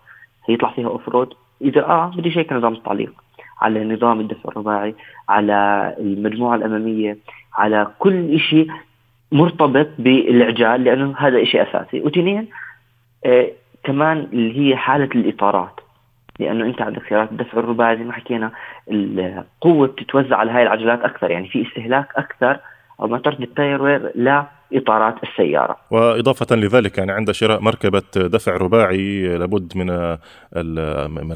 يطلع 0.48 0.70
فيها 0.70 0.88
off-road 0.88 1.34
إذا 1.62 1.84
آه 1.84 2.12
بدي 2.16 2.30
شيك 2.30 2.52
نظام 2.52 2.72
التعليق 2.72 3.12
على 3.60 3.84
نظام 3.84 4.20
الدفع 4.20 4.48
الرباعي 4.48 4.94
على 5.28 5.94
المجموعة 5.98 6.56
الأمامية 6.56 7.18
على 7.54 7.86
كل 7.98 8.38
شيء 8.38 8.66
مرتبط 9.32 9.88
بالعجال 9.98 10.84
لأنه 10.84 11.14
هذا 11.18 11.44
شيء 11.44 11.62
أساسي. 11.62 12.00
واثنين 12.00 12.48
آه 13.26 13.50
كمان 13.84 14.18
اللي 14.32 14.60
هي 14.60 14.76
حالة 14.76 15.08
الإطارات. 15.14 15.80
لأنه 16.38 16.64
أنت 16.64 16.82
عندك 16.82 17.08
سيارات 17.08 17.32
الدفع 17.32 17.58
الرباعي 17.58 17.96
زي 17.96 18.04
ما 18.04 18.12
حكينا 18.12 18.50
القوه 18.90 19.86
بتتوزع 19.86 20.36
على 20.36 20.50
هاي 20.50 20.62
العجلات 20.62 21.00
أكثر. 21.02 21.30
يعني 21.30 21.48
في 21.48 21.66
استهلاك 21.68 22.08
أكثر 22.16 22.58
أو 23.00 23.06
ما 23.06 23.18
تعرف 23.18 23.38
بالتاير 23.38 23.82
وير 23.82 24.12
إطارات 24.72 25.14
السيارة. 25.22 25.76
وإضافة 25.90 26.56
لذلك 26.56 26.98
يعني 26.98 27.12
عند 27.12 27.30
شراء 27.30 27.60
مركبة 27.60 28.02
دفع 28.16 28.56
رباعي 28.56 29.28
لابد 29.38 29.72
من 29.76 29.86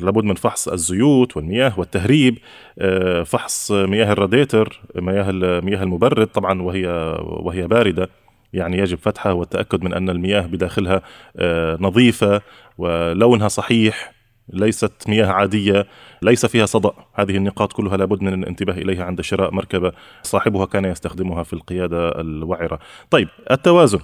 لابد 0.04 0.25
من 0.25 0.35
فحص 0.35 0.68
الزيوت 0.68 1.37
والمياه 1.37 1.73
والتهريب 1.78 2.38
آه، 2.78 3.23
فحص 3.23 3.73
مياه 3.73 4.12
الراديتر 4.12 4.80
مياه 4.97 5.33
مياه 5.61 5.83
المبرد 5.83 6.26
طبعا 6.26 6.62
وهي 6.62 6.87
وهي 7.23 7.66
باردة 7.66 8.09
يعني 8.52 8.78
يجب 8.78 8.99
فتحها 8.99 9.33
والتأكد 9.33 9.85
من 9.85 9.94
أن 9.94 10.11
المياه 10.11 10.47
بداخلها 10.47 11.02
آه، 11.37 11.78
نظيفة 11.80 12.40
ولونها 12.78 13.49
صحيح 13.49 14.14
ليست 14.52 15.09
مياه 15.09 15.26
عادية 15.26 15.87
ليس 16.25 16.47
فيها 16.47 16.66
صدأ. 16.66 16.90
هذه 17.14 17.37
النقاط 17.37 17.73
كلها 17.73 17.97
لابد 17.97 18.23
من 18.23 18.43
الانتباه 18.43 18.75
إليها 18.75 19.04
عند 19.04 19.21
شراء 19.21 19.54
مركبة 19.54 19.93
صاحبها 20.23 20.66
كان 20.66 20.85
يستخدمها 20.85 21.43
في 21.43 21.52
القيادة 21.52 22.21
الوعرة. 22.21 22.78
طيب 23.11 23.28
التوازن. 23.50 23.99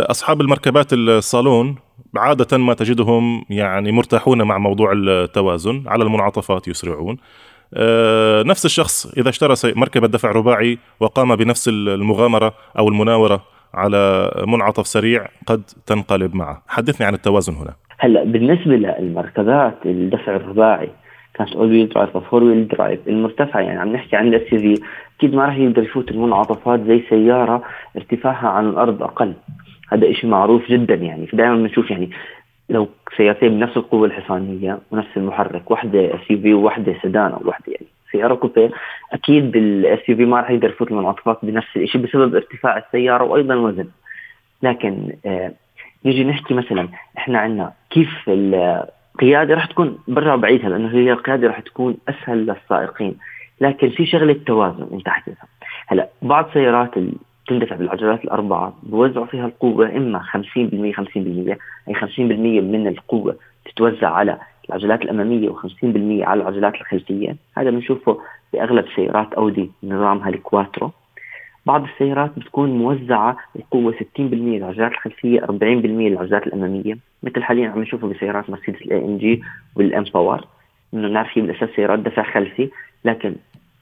أصحاب 0.00 0.40
المركبات 0.40 0.92
الصالون 0.92 1.76
عادة 2.16 2.58
ما 2.58 2.74
تجدهم 2.74 3.44
يعني 3.50 3.92
مرتاحون 3.92 4.42
مع 4.42 4.58
موضوع 4.58 4.92
التوازن. 4.92 5.84
على 5.86 6.04
المنعطفات 6.04 6.68
يسرعون. 6.68 7.16
أه 7.74 8.42
نفس 8.42 8.64
الشخص 8.64 9.06
إذا 9.18 9.28
اشترى 9.28 9.54
مركبة 9.76 10.06
دفع 10.06 10.30
رباعي 10.30 10.78
وقام 11.00 11.36
بنفس 11.36 11.68
المغامرة 11.68 12.54
أو 12.78 12.88
المناورة 12.88 13.42
على 13.74 14.30
منعطف 14.46 14.86
سريع 14.86 15.28
قد 15.46 15.62
تنقلب 15.86 16.34
معه. 16.34 16.62
حدثني 16.68 17.06
عن 17.06 17.14
التوازن 17.14 17.54
هنا. 17.54 17.74
هلا 17.98 18.24
بالنسبة 18.24 18.70
للمركبات 18.70 19.78
الدفع 19.86 20.36
الرباعي 20.36 20.90
كانت 21.40 21.56
all-wheel 21.56 21.88
drive 21.88 22.16
four-wheel 22.16 22.68
drive 22.68 23.08
المرتفعه 23.08 23.60
يعني 23.60 23.80
عم 23.80 23.92
نحكي 23.92 24.16
عن 24.16 24.28
ال 24.28 24.42
SUV 24.42 24.74
أكيد 25.18 25.34
ما 25.34 25.44
راح 25.44 25.56
يقدر 25.56 25.82
يفوت 25.82 26.10
المنعطفات 26.10 26.80
زي 26.80 27.02
سيارة 27.08 27.62
ارتفاعها 27.96 28.48
عن 28.48 28.68
الأرض 28.68 29.02
أقل. 29.02 29.34
هذا 29.92 30.12
شيء 30.12 30.30
معروف 30.30 30.68
جدا 30.68 30.94
يعني. 30.94 31.28
دائما 31.32 31.56
بنشوف 31.56 31.90
يعني 31.90 32.10
لو 32.68 32.88
سيارتين 33.16 33.48
بنفس 33.48 33.76
القوة 33.76 34.06
الحصانية 34.06 34.78
ونفس 34.90 35.08
المحرك 35.16 35.70
واحدة 35.70 36.14
SUV 36.14 36.54
وواحده 36.54 36.94
سدان 37.02 37.32
أو 37.32 37.40
واحدة 37.44 37.72
يعني 37.72 37.86
سيارة 38.12 38.34
كوبيه 38.34 38.70
أكيد 39.12 39.56
ال 39.56 40.08
SUV 40.08 40.24
ما 40.24 40.40
راح 40.40 40.50
يقدر 40.50 40.68
يفوت 40.68 40.90
المنعطفات 40.90 41.38
بنفس 41.42 41.76
الشيء 41.76 42.00
بسبب 42.00 42.34
ارتفاع 42.34 42.78
السيارة 42.78 43.24
وأيضا 43.24 43.54
وزن 43.54 43.88
لكن 44.62 45.12
آه 45.26 45.52
نيجي 46.04 46.24
نحكي 46.24 46.54
مثلا 46.54 46.88
إحنا 47.18 47.38
عندنا 47.38 47.72
كيف 47.90 48.30
القيادة 49.22 49.54
راح 49.54 49.66
تكون 49.66 49.98
برجع 50.08 50.36
بعيدها 50.36 50.68
لأنه 50.68 50.88
هي 50.88 51.12
القيادة 51.12 51.46
راح 51.46 51.60
تكون 51.60 51.96
أسهل 52.08 52.46
للسائقين. 52.46 53.16
لكن 53.60 53.88
في 53.90 54.06
شغلة 54.06 54.36
توازن 54.46 54.86
أنت 54.92 55.08
حكيتها. 55.08 55.46
هلأ 55.86 56.08
بعض 56.22 56.50
سيارات 56.52 56.90
تندفع 57.48 57.76
بالعجلات 57.76 58.24
الأربعة 58.24 58.74
بوزعوا 58.82 59.26
فيها 59.26 59.46
القوة 59.46 59.96
إما 59.96 60.18
50% 60.18 60.92
50% 60.92 61.56
اي 61.88 61.94
50% 61.94 62.20
من 62.62 62.86
القوة 62.86 63.36
تتوزع 63.64 64.08
على 64.08 64.38
العجلات 64.68 65.02
الأمامية 65.02 65.48
و50% 65.48 66.26
على 66.28 66.42
العجلات 66.42 66.74
الخلفية. 66.74 67.36
هذا 67.56 67.70
بنشوفه 67.70 68.18
بأغلب 68.52 68.84
سيارات 68.96 69.32
أودي 69.32 69.70
نظامها 69.84 70.28
الكواترو. 70.28 70.90
بعض 71.66 71.84
السيارات 71.84 72.30
بتكون 72.38 72.70
موزعة 72.70 73.36
القوة 73.56 73.92
60% 73.92 74.20
للعجلات 74.20 74.92
الخلفية 74.92 75.40
40% 75.40 75.44
للعجلات 75.52 76.46
الأمامية. 76.46 76.98
مثل 77.22 77.42
حاليا 77.42 77.68
عم 77.68 77.82
نشوفه 77.82 78.08
بسيارات 78.08 78.50
مرسيدس 78.50 78.82
ال 78.82 78.98
AMG 79.04 79.18
وال 79.18 79.42
M 79.76 80.04
Power 80.14 80.44
إنه 80.94 81.08
نعرف 81.08 81.38
هي 81.38 81.42
بالاساس 81.42 81.68
سيارات 81.76 81.98
دفع 81.98 82.22
خلفي 82.22 82.70
لكن 83.04 83.34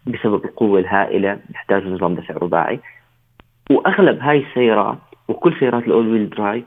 بسبب 0.07 0.45
القوة 0.45 0.81
الهائلة 0.81 1.39
يحتاج 1.55 1.87
نظام 1.87 2.15
دفع 2.15 2.35
رباعي. 2.35 2.81
وأغلب 3.71 4.19
هاي 4.21 4.39
السيارات 4.39 4.99
وكل 5.29 5.55
سيارات 5.61 5.87
ال 5.87 6.09
all-wheel 6.09 6.31
drive 6.31 6.65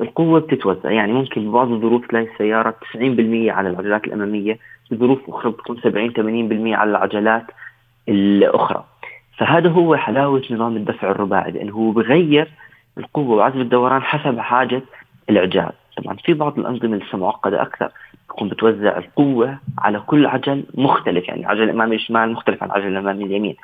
القوة 0.00 0.40
بتتوزع. 0.40 0.90
يعني 0.90 1.12
ممكن 1.12 1.50
ببعض 1.50 1.72
الظروف 1.72 2.06
تلاقي 2.06 2.26
السيارة 2.32 2.70
90% 2.70 3.50
على 3.50 3.70
العجلات 3.70 4.04
الأمامية 4.04 4.58
بظروف 4.90 5.30
أخرى 5.30 5.52
بتكون 5.52 5.80
70 5.80 6.10
80% 6.12 6.76
على 6.78 6.90
العجلات 6.90 7.44
الأخرى. 8.08 8.84
فهذا 9.36 9.70
هو 9.70 9.96
حلاوة 9.96 10.42
نظام 10.50 10.76
الدفع 10.76 11.10
الرباعي 11.10 11.50
لأنه 11.50 11.72
هو 11.72 11.90
بغير 11.90 12.48
القوة 12.98 13.36
وعزم 13.36 13.60
الدوران 13.60 14.02
حسب 14.02 14.38
حاجة 14.38 14.82
العجال 15.30 15.72
طبعا 15.96 16.16
في 16.16 16.34
بعض 16.34 16.58
الأنظمة 16.58 16.96
لسه 16.96 17.18
معقدة 17.18 17.62
أكثر 17.62 17.90
تكون 18.28 18.48
بتوزع 18.48 18.98
القوة 18.98 19.58
على 19.78 20.00
كل 20.00 20.26
عجل 20.26 20.64
مختلف 20.74 21.28
يعني 21.28 21.40
العجل 21.40 21.62
الأمامي 21.62 21.96
الشمال 21.96 22.32
مختلف 22.32 22.62
عن 22.62 22.68
العجل 22.70 22.86
الأمامي 22.86 23.24
اليمين. 23.24 23.56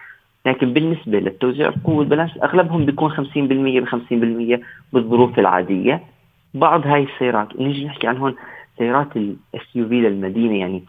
لكن 0.47 0.73
بالنسبة 0.73 1.19
للتوزيع 1.19 1.69
القوة 1.69 1.97
والبالانس 1.97 2.31
أغلبهم 2.43 2.85
بيكون 2.85 3.11
50% 3.11 3.21
ب 3.37 3.87
50% 4.59 4.61
بالظروف 4.93 5.38
العادية. 5.38 6.02
بعض 6.55 6.87
هاي 6.87 7.02
السيارات 7.02 7.57
ونيجي 7.57 7.85
نحكي 7.85 8.07
عن 8.07 8.17
هون 8.17 8.35
سيارات 8.79 9.17
ال 9.16 9.76
SUV 9.76 10.00
للمدينة 10.00 10.55
يعني 10.55 10.85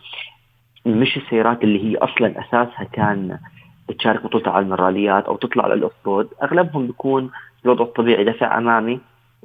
مش 0.85 1.17
السيارات 1.17 1.63
اللي 1.63 1.83
هي 1.83 1.97
أصلا 1.97 2.39
أساسها 2.39 2.83
كان 2.93 3.37
تشارك 3.99 4.23
بطولة 4.23 4.51
على 4.51 4.65
الراليات 4.65 5.25
أو 5.25 5.35
تطلع 5.35 5.63
على 5.63 5.73
ال 5.73 5.93
off-road 6.05 6.29
أغلبهم 6.43 6.87
بيكون 6.87 7.31
الوضع 7.65 7.85
الطبيعي 7.85 8.23
دفع 8.23 8.57
أمامي 8.57 8.99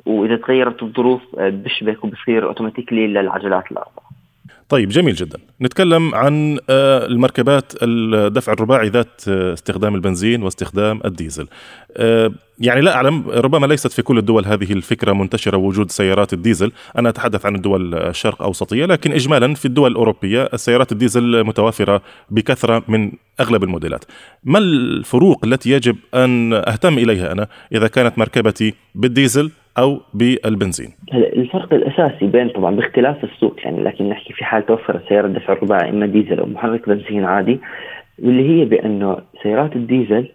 وإذا 0.06 0.36
تغيرت 0.36 0.82
الظروف 0.82 1.22
آه، 1.38 1.48
بيشبك 1.48 2.04
وبصير 2.04 2.46
automatically 2.46 3.06
للعجلات 3.06 3.72
الأربعة. 3.72 4.07
طيب 4.68 4.88
جميل 4.88 5.14
جدا. 5.14 5.38
نتكلم 5.62 6.14
عن 6.14 6.58
آه، 6.70 7.06
المركبات 7.06 7.72
الدفع 7.82 8.52
الرباعي 8.52 8.88
ذات 8.88 9.22
آه، 9.28 9.52
استخدام 9.52 9.94
البنزين 9.94 10.42
واستخدام 10.42 11.00
الديزل. 11.04 11.46
آه، 11.96 12.32
يعني 12.58 12.80
لا 12.80 12.94
أعلم 12.94 13.28
ربما 13.28 13.66
ليست 13.66 13.92
في 13.92 14.02
كل 14.02 14.18
الدول 14.18 14.46
هذه 14.46 14.72
الفكرة 14.72 15.12
منتشرة 15.12 15.56
وجود 15.56 15.90
سيارات 15.90 16.32
الديزل. 16.32 16.72
أنا 16.98 17.08
أتحدث 17.08 17.46
عن 17.46 17.54
الدول 17.54 17.94
الشرق 17.94 18.42
أوسطية 18.42 18.86
لكن 18.86 19.12
إجمالا 19.12 19.54
في 19.54 19.64
الدول 19.64 19.90
الأوروبية 19.90 20.48
السيارات 20.54 20.92
الديزل 20.92 21.44
متوافرة 21.44 22.02
بكثرة 22.30 22.82
من 22.88 23.12
أغلب 23.40 23.64
الموديلات. 23.64 24.04
ما 24.44 24.58
الفروق 24.58 25.44
التي 25.44 25.70
يجب 25.70 25.96
أن 26.14 26.52
أهتم 26.52 26.98
إليها 26.98 27.32
أنا 27.32 27.48
إذا 27.72 27.88
كانت 27.88 28.18
مركبتي 28.18 28.74
بالديزل 28.94 29.50
أو 29.78 30.00
بالبنزين؟ 30.14 30.88
الفرق 31.14 31.74
الأساسي 31.74 32.26
بين 32.26 32.48
طبعا 32.48 32.76
باختلاف 32.76 33.24
السوق 33.24 33.56
يعني 33.64 33.82
لكن 33.82 34.08
نحكي 34.08 34.32
في 34.32 34.44
حال 34.44 34.66
توفر 34.66 35.00
سيارة 35.08 35.28
دفع 35.28 35.52
رباعي 35.52 35.90
إما 35.90 36.06
ديزل 36.06 36.40
أو 36.40 36.46
محرك 36.46 36.88
بنزين 36.88 37.24
عادي 37.24 37.60
واللي 38.22 38.48
هي 38.48 38.64
بأنه 38.64 39.18
سيارات 39.42 39.76
الديزل 39.76 40.28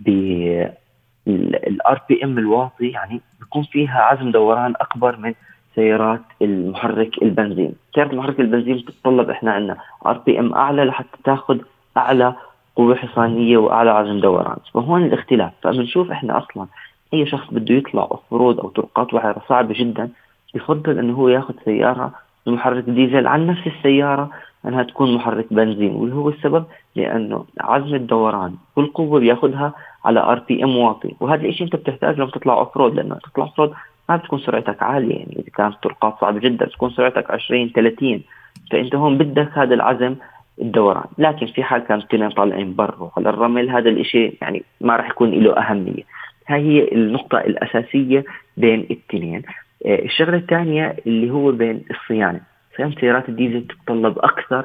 بال 0.00 2.00
RPM 2.08 2.38
الواطي 2.38 2.88
يعني 2.88 3.20
بيكون 3.40 3.62
فيها 3.62 4.00
عزم 4.00 4.30
دوران 4.30 4.74
أكبر 4.80 5.16
من 5.16 5.34
سيارات 5.74 6.20
المحرك 6.42 7.22
البنزين، 7.22 7.72
سيارة 7.94 8.12
المحرك 8.12 8.40
البنزين 8.40 8.76
بتتطلب 8.76 9.30
إحنا 9.30 9.52
عندنا 9.52 9.76
RPM 10.06 10.54
أعلى 10.54 10.84
لحتى 10.84 11.18
تاخذ 11.24 11.58
أعلى 11.96 12.34
قوة 12.76 12.94
حصانية 12.94 13.56
وأعلى 13.56 13.90
عزم 13.90 14.20
دوران، 14.20 14.56
فهون 14.74 15.04
الاختلاف، 15.04 15.52
فبنشوف 15.62 16.10
إحنا 16.10 16.38
أصلا 16.38 16.66
أي 17.14 17.26
شخص 17.26 17.50
بده 17.50 17.74
يطلع 17.74 18.02
off-road 18.02 18.58
أو 18.58 18.68
طرقات 18.68 19.14
وعره 19.14 19.42
صعبه 19.48 19.74
جدا 19.74 20.10
بفضل 20.54 20.98
إنه 20.98 21.14
هو 21.14 21.28
ياخذ 21.28 21.54
سيارة 21.64 22.12
بمحرك 22.46 22.84
ديزل 22.84 23.26
عن 23.26 23.46
نفس 23.46 23.66
السيارة 23.66 24.30
إنها 24.66 24.82
تكون 24.82 25.14
محرك 25.14 25.46
بنزين 25.50 25.94
واللي 25.94 26.14
هو 26.14 26.28
السبب؟ 26.28 26.64
لأنه 26.96 27.44
عزم 27.60 27.94
الدوران 27.94 28.54
والقوه 28.76 29.20
بياخذها 29.20 29.72
على 30.04 30.20
RPM 30.20 30.76
واطي 30.76 31.14
وهذا 31.20 31.46
الشيء 31.46 31.66
أنت 31.66 31.76
بتحتاج 31.76 32.16
لما 32.16 32.30
تطلع 32.30 32.54
off-road 32.54 32.94
لأنه 32.94 33.14
تطلع 33.14 33.44
off-road 33.44 33.72
ما 34.08 34.16
بتكون 34.16 34.38
سرعتك 34.38 34.82
عالية 34.82 35.16
يعني 35.16 35.36
إذا 35.38 35.50
كانت 35.56 35.74
طرقات 35.82 36.14
صعبة 36.20 36.38
جدا 36.38 36.66
بتكون 36.66 36.90
سرعتك 36.90 37.30
20 37.30 37.68
30 37.68 38.22
فأنت 38.70 38.94
هون 38.94 39.18
بدك 39.18 39.58
هذا 39.58 39.74
العزم 39.74 40.14
الدوران. 40.60 41.04
لكن 41.18 41.46
في 41.46 41.62
حال 41.62 41.92
الاثنين 41.92 42.30
طالعين 42.30 42.74
برا 42.74 43.10
على 43.16 43.28
الرمل 43.28 43.70
هذا 43.70 43.90
الشيء 43.90 44.34
يعني 44.42 44.62
ما 44.80 44.96
راح 44.96 45.10
يكون 45.10 45.30
له 45.30 45.52
أهمية. 45.52 46.02
هاي 46.46 46.60
هي 46.62 46.92
النقطة 46.92 47.38
الأساسية 47.38 48.24
بين 48.56 48.80
الاثنين. 48.80 49.42
آه، 49.86 50.02
الشغلة 50.02 50.36
الثانية 50.36 50.96
اللي 51.06 51.30
هو 51.30 51.52
بين 51.52 51.84
الصيانة. 51.90 52.40
صيانة 52.76 52.94
سيارات 53.00 53.28
الديزل 53.28 53.66
تتطلب 53.66 54.18
أكثر 54.18 54.64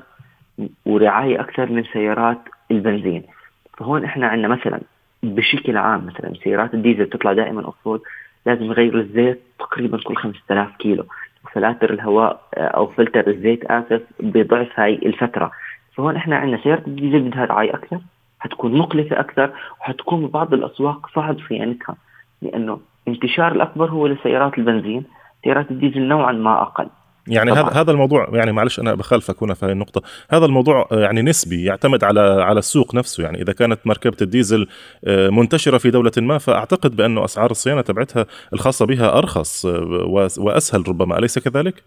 ورعاية 0.85 1.39
أكثر 1.39 1.71
من 1.71 1.83
سيارات 1.83 2.37
البنزين. 2.71 3.23
فهون 3.77 4.03
إحنا 4.03 4.27
عندنا 4.27 4.47
مثلا 4.47 4.81
بشكل 5.23 5.77
عام 5.77 6.05
مثلا 6.05 6.33
سيارات 6.43 6.73
الديزل 6.73 7.09
تطلع 7.09 7.33
دائما 7.33 7.65
اوف 7.65 8.01
لازم 8.45 8.65
يغيروا 8.65 9.01
الزيت 9.01 9.41
تقريبا 9.59 9.97
كل 10.03 10.15
5000 10.15 10.75
كيلو. 10.79 11.05
وفلاتر 11.45 11.93
الهواء 11.93 12.41
آه، 12.53 12.67
أو 12.67 12.87
فلتر 12.87 13.27
الزيت 13.27 13.65
آسف 13.65 14.01
بضعف 14.19 14.79
هاي 14.79 14.93
الفترة. 14.93 15.51
فهون 15.95 16.15
إحنا 16.15 16.35
عندنا 16.35 16.63
سيارة 16.63 16.83
الديزل 16.87 17.19
بدها 17.19 17.45
رعاية 17.45 17.73
أكثر 17.73 17.99
حتكون 18.39 18.77
مكلفة 18.77 19.19
أكثر 19.19 19.51
وحتكون 19.81 20.27
ببعض 20.27 20.53
الأسواق 20.53 21.09
صعب 21.15 21.37
صيانتها 21.49 21.95
لأنه 22.41 22.79
انتشار 23.07 23.51
الأكبر 23.51 23.89
هو 23.89 24.07
لسيارات 24.07 24.57
البنزين 24.57 25.03
سيارات 25.43 25.71
الديزل 25.71 26.01
نوعا 26.01 26.31
ما 26.31 26.61
أقل. 26.61 26.89
يعني 27.27 27.51
هذا 27.51 27.69
هذا 27.81 27.91
الموضوع 27.91 28.29
يعني 28.33 28.51
معلش 28.51 28.79
أنا 28.79 28.95
بخالفك 28.95 29.43
هنا 29.43 29.53
في 29.53 29.65
هذه 29.65 29.71
النقطة 29.71 30.01
هذا 30.31 30.45
الموضوع 30.45 30.87
يعني 30.91 31.21
نسبي 31.21 31.63
يعتمد 31.63 32.03
على 32.03 32.19
على 32.19 32.59
السوق 32.59 32.95
نفسه. 32.95 33.23
يعني 33.23 33.41
إذا 33.41 33.53
كانت 33.53 33.79
مركبة 33.85 34.17
الديزل 34.21 34.67
آه، 35.05 35.29
منتشرة 35.29 35.77
في 35.77 35.89
دولة 35.89 36.11
ما 36.17 36.37
فأعتقد 36.37 36.95
بأنه 36.95 37.25
أسعار 37.25 37.51
الصيانة 37.51 37.81
تبعتها 37.81 38.25
الخاصة 38.53 38.85
بها 38.85 39.17
أرخص 39.17 39.65
آه، 39.65 40.05
وأسهل 40.39 40.83
ربما. 40.87 41.17
أليس 41.17 41.39
كذلك؟ 41.39 41.83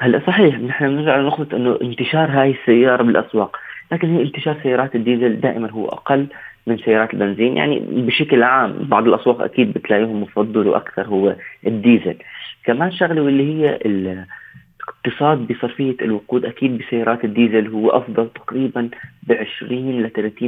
هلا 0.00 0.22
صحيح 0.26 0.58
نحن 0.58 0.88
بنرجع 0.88 1.16
لنقطة 1.16 1.56
إنه 1.56 1.78
انتشار 1.82 2.30
هاي 2.30 2.50
السيارة 2.50 3.02
بالأسواق. 3.02 3.56
لكن 3.92 4.16
هي 4.16 4.22
انتشار 4.22 4.56
سيارات 4.62 4.94
الديزل 4.94 5.40
دائما 5.40 5.70
هو 5.70 5.88
أقل 5.88 6.26
من 6.66 6.78
سيارات 6.78 7.14
البنزين. 7.14 7.56
يعني 7.56 7.78
بشكل 7.80 8.42
عام 8.42 8.72
بعض 8.80 9.08
الاسواق 9.08 9.42
أكيد 9.42 9.72
بتلاقيهم 9.72 10.22
مفضل 10.22 10.68
وأكثر 10.68 11.06
هو 11.06 11.36
الديزل. 11.66 12.16
كمان 12.64 12.92
شغلة 12.92 13.22
واللي 13.22 13.54
هي 13.54 13.78
الاقتصاد 13.86 15.52
بصرفية 15.52 15.96
الوقود 16.02 16.44
أكيد 16.44 16.78
بسيارات 16.78 17.24
الديزل 17.24 17.68
هو 17.68 17.90
أفضل 17.90 18.28
تقريبا 18.34 18.88
ب 19.22 19.32
20 19.32 20.02
ل 20.02 20.10
30% 20.10 20.42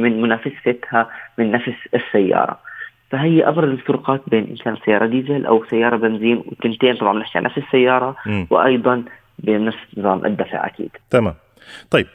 من 0.00 0.22
منافستها 0.22 1.10
من 1.38 1.50
نفس 1.50 1.72
السيارة. 1.94 2.58
فهي 3.10 3.48
أبرز 3.48 3.68
الفروقات 3.68 4.20
بين 4.26 4.44
ان 4.50 4.56
كانت 4.56 4.78
سيارة 4.84 5.06
ديزل 5.06 5.46
أو 5.46 5.64
سيارة 5.64 5.96
بنزين 5.96 6.36
وكنتين 6.36 6.96
طبعا 6.96 7.18
نحكي 7.18 7.38
عن 7.38 7.44
نفس 7.44 7.58
السيارة 7.58 8.16
م. 8.26 8.44
وأيضا 8.50 9.04
بنفس 9.38 9.78
نظام 9.96 10.26
الدفع 10.26 10.66
أكيد. 10.66 10.90
تمام. 11.10 11.34
طيب 11.90 12.06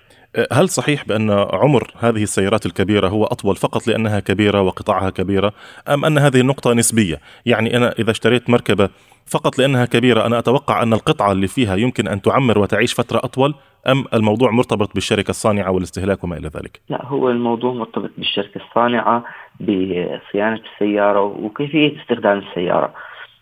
هل 0.52 0.70
صحيح 0.70 1.06
بأن 1.06 1.32
عمر 1.54 1.92
هذه 2.00 2.24
السيارات 2.24 2.65
الكبيرة 2.65 3.08
هو 3.08 3.26
أطول 3.26 3.56
فقط 3.56 3.88
لأنها 3.88 4.20
كبيرة 4.20 4.62
وقطعها 4.62 5.10
كبيرة؟ 5.10 5.54
أم 5.88 6.06
أن 6.06 6.18
هذه 6.18 6.42
النقطة 6.42 6.74
نسبية؟ 6.74 7.20
يعني 7.46 7.78
أنا 7.78 7.94
إذا 8.00 8.12
اشتريت 8.12 8.50
مركبة 8.50 8.89
فقط 9.26 9.60
لأنها 9.60 9.86
كبيرة 9.86 10.26
أنا 10.26 10.39
أتوقع 10.39 10.84
أن 10.84 10.94
القطعة 10.94 11.32
اللي 11.32 11.48
فيها 11.48 11.76
يمكن 11.76 12.08
أن 12.08 12.22
تعمر 12.22 12.60
وتعيش 12.60 12.94
فترة 12.94 13.18
أطول؟ 13.18 13.56
أم 13.88 14.06
الموضوع 14.13 14.52
مرتبط 14.52 14.94
بالشركة 14.94 15.30
الصانعة 15.30 15.72
والاستهلاك 15.72 16.24
وما 16.24 16.38
إلى 16.38 16.48
ذلك؟ 16.48 16.82
لا 16.89 17.06
هو 17.06 17.30
الموضوع 17.30 17.74
مرتبط 17.74 18.12
بالشركة 18.18 18.62
الصانعة 18.62 19.24
بصيانة 19.60 20.62
السيارة 20.74 21.22
وكيفية 21.22 22.02
استخدام 22.02 22.38
السيارة. 22.38 22.94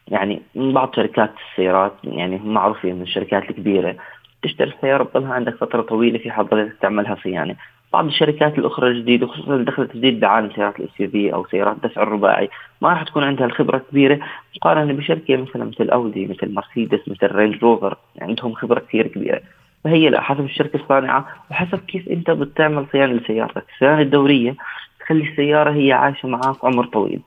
يعني 0.08 0.42
بعض 0.56 0.96
شركات 0.96 1.32
السيارات 1.52 1.94
يعني 2.04 2.42
معروفين 2.44 2.96
من 2.96 3.02
الشركات 3.02 3.50
الكبيرة 3.50 3.96
تشتري 4.44 4.70
السيارة 4.70 5.04
بتضلها 5.04 5.34
عندك 5.34 5.56
فترة 5.56 5.82
طويلة 5.82 6.20
في 6.20 6.32
حال 6.32 6.80
تعملها 6.82 7.18
صيانة. 7.24 7.56
بعض 7.94 8.06
الشركات 8.06 8.58
الأخرى 8.58 8.88
الجديدة 8.88 9.28
خصوصا 9.28 9.54
اللي 9.54 9.66
دخلت 9.66 9.98
جديد 9.98 10.20
بعالم 10.20 10.52
سيارات 10.56 10.80
ال 10.80 10.90
SUV 11.12 11.34
أو 11.34 11.46
سيارات 11.46 11.76
الدفع 11.76 12.04
الرباعي 12.04 12.50
ما 12.82 12.90
راح 12.90 13.04
تكون 13.04 13.24
عندها 13.24 13.46
الخبرة 13.46 13.82
كبيره 13.92 14.20
مقارنة 14.56 14.94
بشركة 14.94 15.38
مثلا 15.38 15.66
مثل 15.66 15.90
أودي 15.90 16.26
مثل 16.26 16.54
مرسيدس 16.54 17.00
مثل 17.08 17.36
رينج 17.36 17.64
روفر 17.64 17.98
عندهم 18.22 18.54
خبرة 18.54 18.80
كثير 18.80 19.08
كبيرة. 19.08 19.42
فهي 19.84 20.10
لا 20.10 20.22
حسب 20.22 20.46
الشركة 20.46 20.78
الصانعة 20.78 21.28
وحسب 21.52 21.80
كيف 21.80 22.08
أنت 22.10 22.32
بتعمل 22.32 22.86
صيانة 22.92 23.14
لسيارتك. 23.14 23.66
الصيانة 23.74 24.02
الدورية 24.02 24.56
تخلي 25.00 25.30
السيارة 25.30 25.72
هي 25.72 25.94
عايشة 25.94 26.30
معك 26.30 26.66
عمر 26.66 26.86
طويل. 26.86 27.22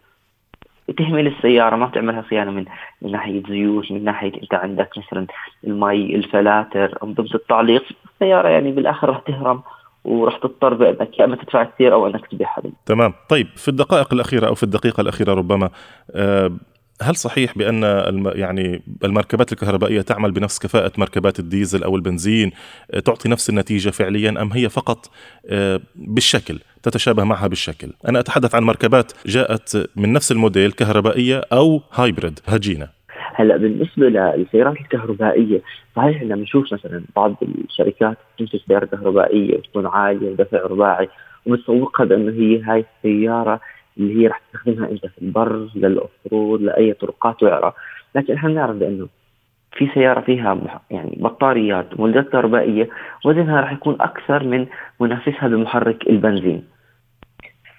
تهمل 0.99 1.27
السيارة 1.27 1.77
ما 1.77 1.91
تعملها 1.95 2.25
صيانة 2.31 2.51
من 2.51 2.65
من 3.03 3.13
ناحية 3.13 3.43
زيوت 3.49 3.93
من 3.93 4.05
ناحية 4.05 4.33
أنت 4.43 4.55
عندك 4.55 4.91
مثلا 4.99 5.27
المي 5.65 6.15
الفلاتر 6.17 6.99
انظمه 7.03 7.35
التعليق 7.35 7.85
السيارة 8.15 8.49
يعني 8.49 8.73
بالآخر 8.73 9.09
راح 9.09 9.19
تهرم 9.19 9.63
وراح 10.05 10.37
تضطر 10.37 10.75
بانك 10.75 11.19
يا 11.19 11.25
اما 11.25 11.37
تدفع 11.37 11.65
كثير 11.65 11.93
أو 11.93 12.07
أنك 12.07 12.27
تبيعها. 12.27 12.63
تمام. 12.87 13.15
طيب 13.29 13.47
في 13.57 13.69
الدقائق 13.69 14.13
الأخيرة 14.13 14.47
أو 14.47 14.55
في 14.55 14.63
الدقيقة 14.63 15.01
الأخيرة 15.01 15.35
ربما 15.35 15.71
آه 16.15 16.51
هل 17.03 17.17
صحيح 17.17 17.59
بأن 17.59 17.83
يعني 18.35 18.83
المركبات 19.05 19.53
الكهربائية 19.53 20.01
تعمل 20.01 20.33
بنفس 20.33 20.59
كفاءة 20.59 20.93
مركبات 20.99 21.39
الديزل 21.39 21.83
أو 21.83 21.97
البنزين 21.97 22.51
آه، 22.91 23.01
تعطي 23.01 23.29
نفس 23.29 23.51
النتيجة 23.51 23.91
فعليا 23.91 24.43
أم 24.43 24.53
هي 24.53 24.69
فقط 24.69 25.11
آه، 25.47 25.81
بالشكل؟ 25.95 26.59
تتشابه 26.83 27.25
معها 27.25 27.47
بالشكل. 27.47 27.89
أنا 28.09 28.21
أتحدث 28.21 28.55
عن 28.55 28.63
مركبات 28.63 29.13
جاءت 29.27 29.91
من 29.97 30.13
نفس 30.13 30.33
الموديل 30.33 30.73
كهربائية 30.73 31.41
أو 31.53 31.83
hybrid 31.93 32.41
هجينة. 32.47 32.89
هلا 33.35 33.57
بالنسبة 33.57 34.09
للسيارات 34.09 34.77
الكهربائية 34.77 35.63
صحيح 35.97 36.23
لما 36.23 36.37
نشوف 36.37 36.73
مثلا 36.73 37.03
بعض 37.17 37.37
الشركات 37.43 38.19
تنتج 38.39 38.59
سيارة 38.69 38.85
كهربائية 38.85 39.59
وتكون 39.59 39.87
عالية 39.87 40.31
ودفع 40.31 40.59
رباعي 40.59 41.09
ومتسوقها 41.47 42.07
بأنه 42.07 42.33
هي 42.33 42.63
هاي 42.63 42.85
السيارة 42.97 43.61
اللي 43.99 44.23
هي 44.23 44.27
راح 44.27 44.41
تستخدمها 44.53 44.91
إنت 44.91 45.07
في 45.07 45.23
البر 45.23 45.69
للاوفرود 45.75 46.63
لأي 46.63 46.93
طرقات 46.93 47.43
وعره 47.43 47.75
لكن 48.15 48.35
إحنا 48.35 48.49
بنعرف 48.49 48.77
بأنه 48.77 49.09
في 49.73 49.89
سيارة 49.95 50.21
فيها 50.21 50.59
يعني 50.91 51.19
بطاريات 51.21 52.01
مولدات 52.01 52.29
كهربائية 52.29 52.89
وزنها 53.25 53.61
راح 53.61 53.73
يكون 53.73 53.97
أكثر 54.01 54.45
من 54.45 54.67
منافسها 55.01 55.49
بمحرك 55.49 56.09
البنزين. 56.09 56.65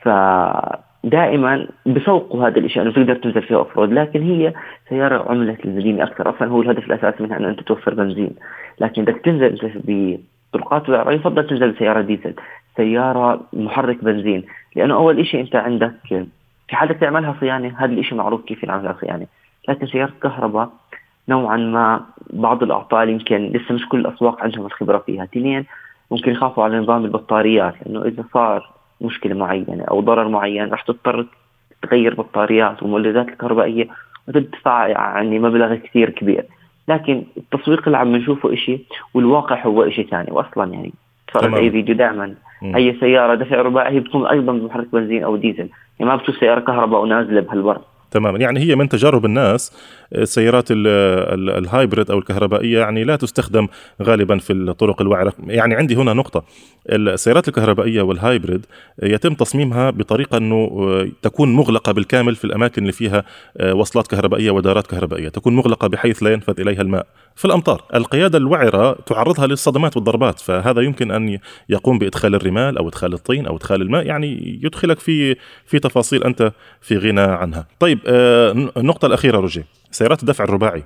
فدائما 0.02 1.68
بسوقوا 1.86 2.48
هذا 2.48 2.60
الشيء 2.60 2.82
أنه 2.82 2.92
تقدر 2.92 3.16
تنزل 3.16 3.42
فيها 3.42 3.58
أوف 3.58 3.80
لكن 3.80 4.22
هي 4.24 4.54
سيارة 4.90 5.32
عملت 5.32 5.66
المدينة 5.66 6.04
أكثر. 6.04 6.30
أصلا 6.30 6.48
هو 6.48 6.62
الهدف 6.62 6.86
الأساسي 6.86 7.24
منها 7.24 7.38
انه 7.38 7.50
أنت 7.50 7.60
توفر 7.60 7.94
بنزين. 7.94 8.36
لكن 8.80 9.04
بدك 9.04 9.22
تنزل 9.26 9.58
بطرقات 10.54 10.90
وعره 10.90 11.12
يفضل 11.12 11.48
تنزل 11.48 11.72
بسيارة 11.72 12.02
ديزل 12.02 12.34
سيارة 12.78 13.42
محرك 13.54 14.04
بنزين. 14.04 14.44
لأنه 14.76 14.94
أول 14.94 15.26
شيء 15.26 15.42
أنت 15.42 15.56
عندك 15.56 15.94
في 16.68 16.76
حالك 16.76 17.00
تعملها 17.00 17.36
صيانة 17.40 17.74
هذا 17.78 17.94
الشيء 17.94 18.18
معروف 18.18 18.46
كيف 18.46 18.64
ينعمل 18.64 18.96
صيانة. 19.02 19.28
لكن 19.70 19.88
سيارة 19.88 20.14
كهرباء 20.24 20.70
نوعا 21.30 21.58
ما 21.58 22.02
بعض 22.34 22.64
الأعطال 22.64 23.10
يمكن 23.10 23.52
لسه 23.54 23.76
مش 23.76 23.90
كل 23.90 24.00
الأسواق 24.00 24.44
عندهم 24.44 24.66
الخبرة 24.66 24.98
فيها. 24.98 25.24
اثنين 25.24 25.66
ممكن 26.12 26.32
يخافوا 26.32 26.64
على 26.64 26.80
نظام 26.80 27.06
البطاريات 27.06 27.74
لأنه 27.86 28.06
إذا 28.06 28.24
صار 28.34 28.70
مشكلة 29.02 29.34
معينة 29.36 29.84
أو 29.92 30.02
ضرر 30.02 30.28
معين 30.28 30.70
رح 30.70 30.82
تضطر 30.82 31.26
تغير 31.82 32.14
بطاريات 32.14 32.84
ومولدات 32.84 33.30
الكهربائية 33.30 33.88
وتدفع 34.28 34.88
يعني 34.88 35.40
مبلغ 35.40 35.76
كثير 35.76 36.10
كبير. 36.10 36.46
لكن 36.88 37.24
التسويق 37.38 37.82
اللي 37.86 37.98
عم 37.98 38.16
نشوفه 38.16 38.56
شيء 38.56 38.86
والواقع 39.14 39.66
هو 39.66 39.90
شيء 39.90 40.08
ثاني. 40.08 40.32
واصلا 40.32 40.74
يعني 40.74 40.94
صارت 41.34 41.54
أي 41.54 41.72
فيديو 41.72 41.96
دائما 41.96 42.36
أي 42.64 42.98
سيارة 43.00 43.36
دفع 43.36 43.62
رباعي 43.62 43.96
هي 43.96 44.00
بتكون 44.00 44.28
أيضا 44.28 44.54
بمحرك 44.54 44.88
بنزين 44.94 45.24
أو 45.24 45.36
ديزل. 45.36 45.70
يعني 46.00 46.12
ما 46.12 46.16
بتشوف 46.16 46.36
سيارة 46.36 46.60
كهرباء 46.60 47.02
ونازلة 47.02 47.42
بهالورد 47.42 47.82
تماما. 48.12 48.40
يعني 48.40 48.60
هي 48.60 48.76
من 48.76 48.90
تجارب 48.90 49.26
الناس 49.26 49.72
السيارات 50.16 50.68
الهايبريد 50.72 52.12
أو 52.12 52.18
الكهربائية 52.18 52.80
يعني 52.80 53.04
لا 53.04 53.16
تستخدم 53.16 53.68
غالبا 54.02 54.38
في 54.38 54.54
الطرق 54.54 55.02
الوعرة. 55.02 55.34
يعني 55.48 55.76
عندي 55.76 55.96
هنا 55.96 56.14
نقطة. 56.14 56.44
السيارات 56.90 57.48
الكهربائية 57.48 58.02
والهايبريد 58.02 58.66
يتم 59.04 59.34
تصميمها 59.34 59.90
بطريقة 59.90 60.38
إنه 60.38 61.12
تكون 61.22 61.54
مغلقة 61.54 61.92
بالكامل 61.92 62.36
في 62.36 62.46
الأماكن 62.46 62.82
اللي 62.82 62.92
فيها 62.94 63.24
وصلات 63.74 64.08
كهربائية 64.08 64.52
ودارات 64.52 64.88
كهربائية. 64.88 65.30
تكون 65.30 65.56
مغلقة 65.56 65.88
بحيث 65.88 66.24
لا 66.24 66.34
ينفذ 66.34 66.60
إليها 66.60 66.82
الماء. 66.82 67.06
في 67.36 67.46
الأمطار 67.46 67.84
القيادة 67.96 68.38
الوعرة 68.38 68.98
تعرضها 69.06 69.48
للصدمات 69.48 69.98
والضربات 69.98 70.40
فهذا 70.40 70.82
يمكن 70.82 71.12
أن 71.12 71.38
يقوم 71.70 72.00
بإدخال 72.00 72.36
الرمال 72.36 72.78
أو 72.78 72.88
إدخال 72.88 73.14
الطين 73.14 73.46
أو 73.46 73.56
إدخال 73.56 73.82
الماء. 73.82 74.06
يعني 74.06 74.60
يدخلك 74.64 75.00
في 75.00 75.36
في 75.66 75.80
تفاصيل 75.80 76.24
أنت 76.24 76.52
في 76.82 76.98
غنى 76.98 77.22
عنها. 77.22 77.68
طيب 77.80 78.00
النقطه 78.08 79.06
الأخيرة 79.06 79.40
رجي. 79.40 79.64
سيارات 79.92 80.22
الدفع 80.22 80.44
الرباعي 80.44 80.84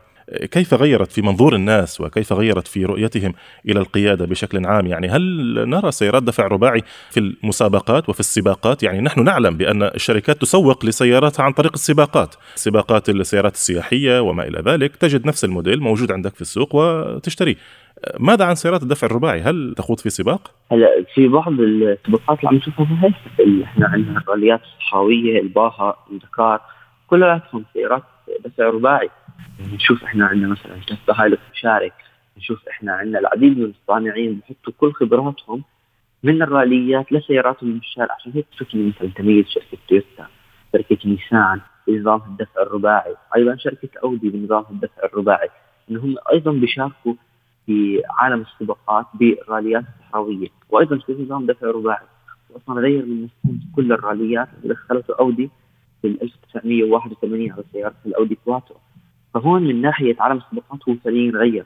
كيف 0.52 0.74
غيرت 0.74 1.12
في 1.12 1.22
منظور 1.22 1.56
الناس 1.56 2.02
وكيف 2.02 2.34
غيرت 2.34 2.68
في 2.68 2.86
رؤيتهم 2.86 3.34
إلى 3.70 3.80
القيادة 3.80 4.26
بشكل 4.26 4.66
عام؟ 4.66 4.88
يعني 4.88 5.08
هل 5.08 5.22
نرى 5.70 5.92
سيارات 5.92 6.24
دفع 6.24 6.48
رباعي 6.48 6.84
في 7.12 7.20
المسابقات 7.20 8.10
وفي 8.10 8.20
السباقات؟ 8.20 8.84
يعني 8.84 9.02
نحن 9.02 9.24
نعلم 9.24 9.58
بأن 9.58 9.84
الشركات 9.84 10.42
تسوق 10.42 10.86
لسياراتها 10.86 11.44
عن 11.44 11.52
طريق 11.52 11.72
السباقات. 11.74 12.36
سباقات 12.56 13.10
السيارات 13.10 13.54
السياحية 13.54 14.20
وما 14.20 14.48
إلى 14.48 14.62
ذلك 14.66 14.96
تجد 14.96 15.28
نفس 15.28 15.46
الموديل 15.46 15.80
موجود 15.80 16.12
عندك 16.12 16.36
في 16.36 16.42
السوق 16.42 16.76
وتشتريه 16.76 17.56
ماذا 18.20 18.46
عن 18.46 18.56
سيارات 18.56 18.84
الدفع 18.84 19.08
الرباعي؟ 19.08 19.42
هل 19.42 19.74
تخوض 19.78 20.00
في 20.00 20.10
سباق؟ 20.10 20.52
هلا 20.72 20.88
في 21.14 21.28
بعض 21.28 21.54
السباقات 21.60 22.40
اللي 22.40 22.50
عم 22.50 22.56
نشوفها 22.56 23.14
هي 23.40 23.64
إحنا 23.64 23.88
عندنا 23.88 24.18
الراليات 24.20 24.62
الصحراوية، 24.62 25.42
الباها، 25.42 25.96
الدكار. 26.12 26.62
كلياتهم 27.08 27.66
سيارات 27.74 28.04
دفع 28.46 28.64
رباعي. 28.64 29.10
نشوف 29.74 30.04
إحنا 30.04 30.26
عندنا 30.26 30.48
مثلا 30.48 30.82
شركه 30.82 31.22
هايلوكس 31.22 31.44
مشارك 31.54 31.94
نشوف 32.38 32.68
إحنا 32.68 32.94
عندنا 32.94 33.20
العديد 33.20 33.58
من 33.58 33.66
الصانعين 33.82 34.40
بحطوا 34.40 34.74
كل 34.78 34.94
خبراتهم 34.94 35.64
من 36.24 36.42
الراليات 36.42 37.12
لسياراتهم 37.12 37.70
من 37.70 37.78
الشارع 37.78 38.16
عشان 38.20 38.32
هيك 38.32 38.46
تشوف 38.52 38.76
مثلا 38.76 39.10
تميز 39.16 39.46
شركة 39.48 39.78
تويوتا 39.88 40.28
شركة 40.74 40.98
نيسان 41.06 41.62
بنظام 41.88 42.22
الدفع 42.28 42.62
الرباعي. 42.62 43.16
أيضا 43.36 43.56
شركة 43.56 43.90
أودي 44.04 44.30
بنظام 44.30 44.66
الدفع 44.72 45.04
الرباعي. 45.04 45.50
انهم 45.92 46.16
أيضا 46.34 46.52
بيشاركوا 46.52 47.14
في 47.66 48.02
عالم 48.10 48.42
السباقات 48.42 49.06
بالراليات 49.14 49.84
الصحراوية 50.00 50.48
وأيضا 50.70 50.98
في 50.98 51.14
نظام 51.20 51.46
دفع 51.46 51.68
رباعي. 51.68 52.06
واصلا 52.50 52.82
غير 52.82 53.06
من 53.06 53.28
كل 53.76 53.92
الراليات 53.92 54.48
اللي 54.64 54.74
دخلته 54.74 55.16
أودي 55.20 55.50
في 56.06 56.24
1981 56.24 57.52
على 57.52 57.64
سيارة 57.74 57.96
الأودي 58.06 58.38
كواترو 58.46 58.78
فهون 59.34 59.64
من 59.64 59.82
ناحية 59.82 60.16
عالم 60.20 60.38
السباقات 60.38 60.90
هو 60.90 60.96
فعليا 60.96 61.32
غير 61.32 61.66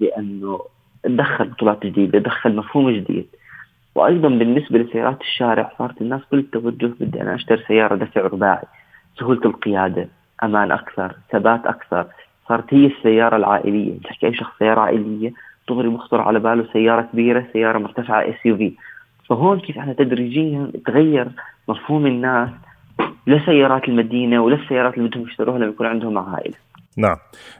لأنه 0.00 0.60
دخل 1.04 1.48
بطولات 1.48 1.86
جديدة 1.86 2.18
دخل 2.18 2.56
مفهوم 2.56 2.90
جديد. 2.90 3.26
وأيضا 3.94 4.28
بالنسبة 4.28 4.78
لسيارات 4.78 5.20
الشارع 5.20 5.72
صارت 5.78 6.00
الناس 6.00 6.20
كل 6.30 6.38
التوجه 6.38 6.92
بدي 7.00 7.22
أنا 7.22 7.34
أشتري 7.34 7.62
سيارة 7.68 7.94
دفع 7.94 8.20
رباعي 8.20 8.66
سهولة 9.18 9.40
القيادة 9.44 10.08
أمان 10.42 10.72
أكثر 10.72 11.16
ثبات 11.30 11.66
أكثر. 11.66 12.06
صارت 12.48 12.74
هي 12.74 12.86
السيارة 12.86 13.36
العائلية. 13.36 13.98
تحكي 13.98 14.26
أي 14.26 14.34
شخص 14.34 14.58
سيارة 14.58 14.80
عائلية 14.80 15.32
دغري 15.68 15.88
بخطر 15.88 16.20
على 16.20 16.38
باله 16.38 16.68
سيارة 16.72 17.02
كبيرة 17.12 17.46
سيارة 17.52 17.78
مرتفعة 17.78 18.20
SUV 18.20 18.72
فهون 19.28 19.60
كيف 19.60 19.78
إحنا 19.78 19.92
تدريجيا 19.92 20.72
تغير 20.86 21.28
مفهوم 21.68 22.06
الناس 22.06 22.50
لسيارات 23.26 23.88
المدينة 23.88 24.42
وللسيارات 24.42 24.98
اللي 24.98 25.08
بدهم 25.08 25.26
يشتروها 25.28 25.58
لما 25.58 25.66
يكون 25.66 25.86
عندهم 25.86 26.18
عائلة. 26.18 26.54
نعم. 26.96 27.16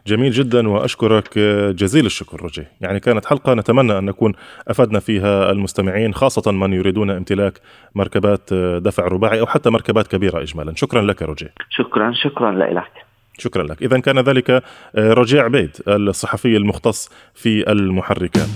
جميل 0.06 0.32
جدا 0.32 0.68
وأشكرك 0.68 1.38
جزيل 1.78 2.06
الشكر 2.06 2.44
رجي. 2.44 2.64
يعني 2.80 3.00
كانت 3.00 3.26
حلقة 3.26 3.54
نتمنى 3.54 3.98
أن 3.98 4.04
نكون 4.04 4.32
أفدنا 4.68 5.00
فيها 5.00 5.50
المستمعين 5.50 6.14
خاصة 6.14 6.52
من 6.52 6.72
يريدون 6.72 7.10
امتلاك 7.10 7.60
مركبات 7.94 8.54
دفع 8.54 9.04
رباعي 9.04 9.40
أو 9.40 9.46
حتى 9.46 9.70
مركبات 9.70 10.06
كبيرة 10.06 10.42
اجمالا. 10.42 10.72
شكرا 10.76 11.02
لك 11.02 11.22
رجي. 11.22 11.48
شكرا 11.70 12.12
شكرا 12.12 12.52
لك. 12.52 12.92
شكرا 13.38 13.62
لك. 13.62 13.82
اذا 13.82 13.98
كان 13.98 14.18
ذلك 14.18 14.62
رجيع 14.96 15.44
عبيد 15.44 15.70
الصحفي 15.88 16.56
المختص 16.56 17.10
في 17.34 17.72
المحركات. 17.72 18.48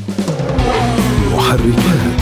محركات 1.35 2.14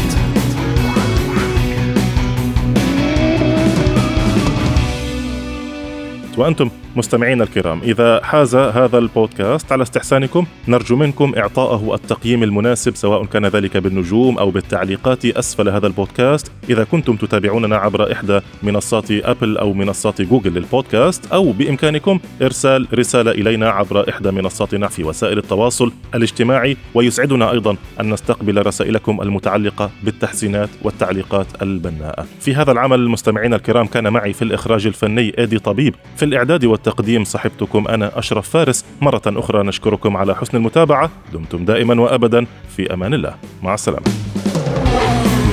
Quantum 6.35 6.82
مستمعينا 6.97 7.45
الكرام 7.45 7.81
إذا 7.83 8.21
حاز 8.25 8.57
هذا 8.57 8.99
البودكاست 8.99 9.73
على 9.73 9.83
استحسانكم 9.83 10.47
نرجو 10.69 10.97
منكم 10.97 11.33
إعطائه 11.37 11.95
التقييم 11.95 12.43
المناسب 12.43 12.97
سواء 12.97 13.25
كان 13.25 13.47
ذلك 13.47 13.77
بالنجوم 13.77 14.39
أو 14.39 14.51
بالتعليقات 14.51 15.25
أسفل 15.25 15.69
هذا 15.69 15.87
البودكاست. 15.87 16.53
إذا 16.71 16.85
كنتم 16.85 17.17
تتابعوننا 17.17 17.77
عبر 17.77 18.13
إحدى 18.13 18.41
منصات 18.63 19.11
أبل 19.11 19.59
أو 19.59 19.73
منصات 19.73 20.23
جوجل 20.23 20.55
للبودكاست 20.55 21.33
أو 21.33 21.53
بإمكانكم 21.53 22.19
إرسال 22.43 22.89
رسالة 22.95 23.31
إلينا 23.31 23.71
عبر 23.71 24.09
إحدى 24.09 24.31
منصاتنا 24.31 24.89
في 24.89 25.05
وسائل 25.05 25.39
التواصل 25.39 25.93
الاجتماعي. 26.15 26.77
ويسعدنا 26.95 27.51
أيضا 27.51 27.77
أن 28.01 28.11
نستقبل 28.11 28.67
رسائلكم 28.67 29.23
المتعلقة 29.23 29.91
بالتحسينات 30.03 30.69
والتعليقات 30.83 31.47
البناءة. 31.63 32.27
في 32.41 32.55
هذا 32.55 32.73
العمل 32.73 33.09
مستمعينا 33.09 33.57
الكرام 33.57 33.87
كان 33.87 34.13
معي 34.13 34.33
في 34.33 34.43
الإخراج 34.43 34.87
الفني 34.87 35.39
إيدي 35.39 35.59
طبيب. 35.59 35.95
في 36.17 36.25
الإعداد 36.25 36.65
والتقديم 36.87 37.25
صحبتكم 37.25 37.89
أنا 37.89 38.19
أشرف 38.19 38.49
فارس. 38.49 38.85
مرة 39.01 39.23
أخرى 39.27 39.63
نشكركم 39.63 40.17
على 40.17 40.35
حسن 40.35 40.57
المتابعة. 40.57 41.11
دمتم 41.33 41.65
دائما 41.65 42.01
وأبدا. 42.01 42.47
في 42.77 42.95
أمان 42.95 43.15
الله. 43.15 43.35
مع 43.63 43.75
السلامة. 43.75 44.07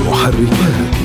محركات. 0.07 0.98